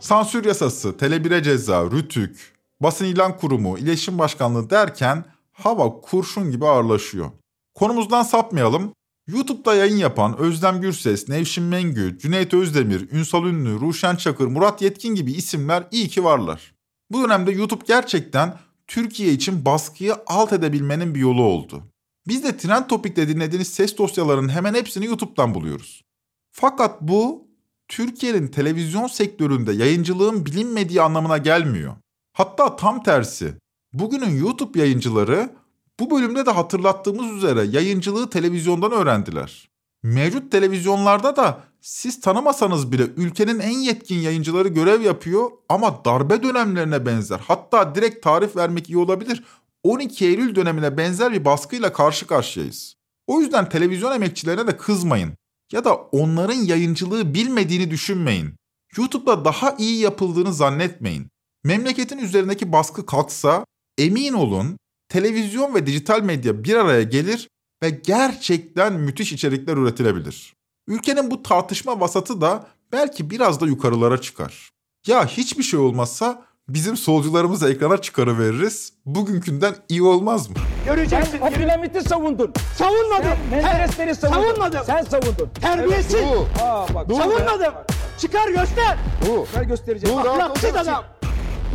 Sansür 0.00 0.44
yasası, 0.44 0.88
Tele1'e 0.88 1.42
ceza, 1.42 1.84
Rütük, 1.84 2.52
Basın 2.80 3.04
İlan 3.04 3.36
Kurumu, 3.36 3.78
İletişim 3.78 4.18
Başkanlığı 4.18 4.70
derken 4.70 5.24
hava 5.52 6.00
kurşun 6.00 6.50
gibi 6.50 6.66
ağırlaşıyor. 6.66 7.30
Konumuzdan 7.74 8.22
sapmayalım. 8.22 8.92
YouTube'da 9.28 9.74
yayın 9.74 9.96
yapan 9.96 10.38
Özlem 10.38 10.80
Gürses, 10.80 11.28
Nevşin 11.28 11.64
Mengü, 11.64 12.18
Cüneyt 12.18 12.54
Özdemir, 12.54 13.10
Ünsal 13.12 13.46
Ünlü, 13.46 13.80
Ruşen 13.80 14.16
Çakır, 14.16 14.46
Murat 14.46 14.82
Yetkin 14.82 15.14
gibi 15.14 15.32
isimler 15.32 15.86
iyi 15.90 16.08
ki 16.08 16.24
varlar. 16.24 16.74
Bu 17.10 17.22
dönemde 17.22 17.52
YouTube 17.52 17.84
gerçekten 17.86 18.58
Türkiye 18.86 19.32
için 19.32 19.64
baskıyı 19.64 20.14
alt 20.26 20.52
edebilmenin 20.52 21.14
bir 21.14 21.20
yolu 21.20 21.42
oldu. 21.42 21.82
Biz 22.28 22.44
de 22.44 22.56
Trend 22.56 22.86
Topik'te 22.86 23.28
dinlediğiniz 23.28 23.68
ses 23.68 23.98
dosyalarının 23.98 24.48
hemen 24.48 24.74
hepsini 24.74 25.06
YouTube'dan 25.06 25.54
buluyoruz. 25.54 26.04
Fakat 26.52 27.02
bu 27.02 27.48
Türkiye'nin 27.88 28.46
televizyon 28.48 29.06
sektöründe 29.06 29.72
yayıncılığın 29.72 30.46
bilinmediği 30.46 31.02
anlamına 31.02 31.38
gelmiyor. 31.38 31.96
Hatta 32.32 32.76
tam 32.76 33.02
tersi. 33.02 33.54
Bugünün 33.92 34.36
YouTube 34.36 34.78
yayıncıları 34.78 35.57
bu 36.00 36.10
bölümde 36.10 36.46
de 36.46 36.50
hatırlattığımız 36.50 37.36
üzere 37.36 37.62
yayıncılığı 37.62 38.30
televizyondan 38.30 38.92
öğrendiler. 38.92 39.68
Mevcut 40.02 40.52
televizyonlarda 40.52 41.36
da 41.36 41.60
siz 41.80 42.20
tanımasanız 42.20 42.92
bile 42.92 43.02
ülkenin 43.02 43.60
en 43.60 43.78
yetkin 43.78 44.18
yayıncıları 44.18 44.68
görev 44.68 45.00
yapıyor 45.00 45.50
ama 45.68 46.04
darbe 46.04 46.42
dönemlerine 46.42 47.06
benzer 47.06 47.40
hatta 47.48 47.94
direkt 47.94 48.24
tarif 48.24 48.56
vermek 48.56 48.88
iyi 48.88 48.98
olabilir 48.98 49.44
12 49.82 50.26
Eylül 50.26 50.54
dönemine 50.54 50.96
benzer 50.96 51.32
bir 51.32 51.44
baskıyla 51.44 51.92
karşı 51.92 52.26
karşıyayız. 52.26 52.94
O 53.26 53.40
yüzden 53.40 53.68
televizyon 53.68 54.12
emekçilerine 54.12 54.66
de 54.66 54.76
kızmayın 54.76 55.32
ya 55.72 55.84
da 55.84 55.94
onların 55.94 56.54
yayıncılığı 56.54 57.34
bilmediğini 57.34 57.90
düşünmeyin. 57.90 58.54
YouTube'da 58.96 59.44
daha 59.44 59.74
iyi 59.78 60.00
yapıldığını 60.00 60.54
zannetmeyin. 60.54 61.26
Memleketin 61.64 62.18
üzerindeki 62.18 62.72
baskı 62.72 63.06
kalksa 63.06 63.64
emin 63.98 64.32
olun 64.32 64.78
televizyon 65.08 65.74
ve 65.74 65.86
dijital 65.86 66.22
medya 66.22 66.64
bir 66.64 66.74
araya 66.74 67.02
gelir 67.02 67.48
ve 67.82 67.90
gerçekten 67.90 68.92
müthiş 68.92 69.32
içerikler 69.32 69.76
üretilebilir. 69.76 70.54
Ülkenin 70.88 71.30
bu 71.30 71.42
tartışma 71.42 72.00
vasatı 72.00 72.40
da 72.40 72.66
belki 72.92 73.30
biraz 73.30 73.60
da 73.60 73.66
yukarılara 73.66 74.20
çıkar. 74.20 74.70
Ya 75.06 75.26
hiçbir 75.26 75.62
şey 75.62 75.80
olmazsa 75.80 76.42
bizim 76.68 76.96
solcularımızı 76.96 77.70
ekrana 77.70 77.96
çıkarıveririz. 78.02 78.92
Bugünkünden 79.06 79.74
iyi 79.88 80.02
olmaz 80.02 80.50
mı? 80.50 80.56
Göreceksin. 80.86 81.40
Abdülhamit'i 81.40 82.02
savundun. 82.02 82.52
Savunmadım. 82.76 83.38
Sen 83.50 83.62
Menderesleri 83.62 84.14
savundun. 84.14 84.40
Savunmadım. 84.42 84.80
Sen 84.86 85.02
savundun. 85.02 85.48
Terbiyesiz. 85.60 86.14
Evet, 86.14 86.24
bu. 86.36 86.62
Aa, 86.64 86.94
bak, 86.94 87.06
Savunmadım. 87.16 87.74
Çıkar 88.18 88.48
göster. 88.48 88.98
Bu. 89.28 89.46
Ben 89.56 89.68
göstereceğim. 89.68 90.18
Ahlaksız 90.18 90.76
adam. 90.76 91.04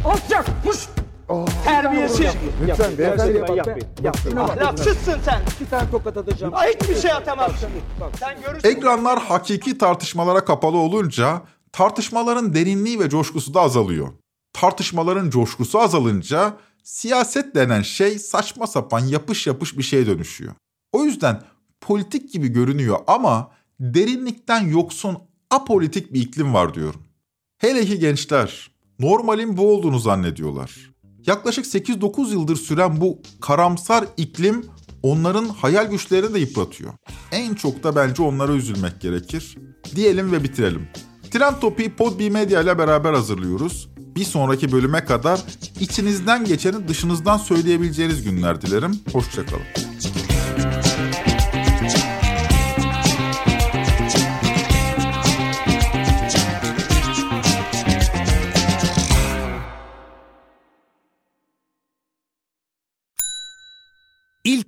Alçak. 0.05 0.45
Puş. 0.65 0.77
Terbiyesiz. 1.65 2.27
Lütfen 2.67 2.97
beyefendi 2.97 3.37
yapmayın. 3.37 4.37
Ahlaksızsın 4.37 5.19
sen. 5.25 5.41
İki 5.55 5.69
tane 5.69 5.91
tokat 5.91 6.17
atacağım. 6.17 6.53
Hiçbir 6.53 6.95
şey 6.95 7.11
atamazsın. 7.11 7.69
Sen 8.19 8.41
görürsün. 8.41 8.69
Ekranlar 8.69 9.19
hakiki 9.19 9.77
tartışmalara 9.77 10.45
kapalı 10.45 10.77
olunca 10.77 11.41
tartışmaların 11.71 12.53
derinliği 12.53 12.99
ve 12.99 13.09
coşkusu 13.09 13.53
da 13.53 13.61
azalıyor. 13.61 14.07
Tartışmaların 14.53 15.29
coşkusu 15.29 15.79
azalınca 15.79 16.53
siyaset 16.83 17.55
denen 17.55 17.81
şey 17.81 18.19
saçma 18.19 18.67
sapan 18.67 18.99
yapış 18.99 19.47
yapış 19.47 19.77
bir 19.77 19.83
şeye 19.83 20.07
dönüşüyor. 20.07 20.53
O 20.91 21.03
yüzden 21.03 21.41
politik 21.81 22.33
gibi 22.33 22.47
görünüyor 22.47 22.99
ama 23.07 23.51
derinlikten 23.79 24.67
yoksun 24.67 25.17
apolitik 25.51 26.13
bir 26.13 26.21
iklim 26.21 26.53
var 26.53 26.73
diyorum. 26.73 27.03
Hele 27.57 27.85
ki 27.85 27.99
gençler 27.99 28.71
normalin 28.99 29.57
bu 29.57 29.73
olduğunu 29.73 29.99
zannediyorlar. 29.99 30.92
Yaklaşık 31.27 31.65
8-9 31.65 32.31
yıldır 32.31 32.55
süren 32.55 33.01
bu 33.01 33.19
karamsar 33.41 34.05
iklim 34.17 34.65
onların 35.03 35.45
hayal 35.45 35.89
güçlerini 35.89 36.33
de 36.33 36.39
yıpratıyor. 36.39 36.93
En 37.31 37.53
çok 37.53 37.83
da 37.83 37.95
bence 37.95 38.23
onlara 38.23 38.53
üzülmek 38.53 39.01
gerekir. 39.01 39.57
Diyelim 39.95 40.31
ve 40.31 40.43
bitirelim. 40.43 40.87
Trend 41.31 41.55
Topi'yi 41.61 41.95
Podbi 41.95 42.29
Media 42.29 42.61
ile 42.61 42.77
beraber 42.77 43.13
hazırlıyoruz. 43.13 43.89
Bir 43.97 44.23
sonraki 44.23 44.71
bölüme 44.71 45.05
kadar 45.05 45.41
içinizden 45.79 46.45
geçeni 46.45 46.87
dışınızdan 46.87 47.37
söyleyebileceğiniz 47.37 48.23
günler 48.23 48.61
dilerim. 48.61 48.99
Hoşçakalın. 49.13 49.82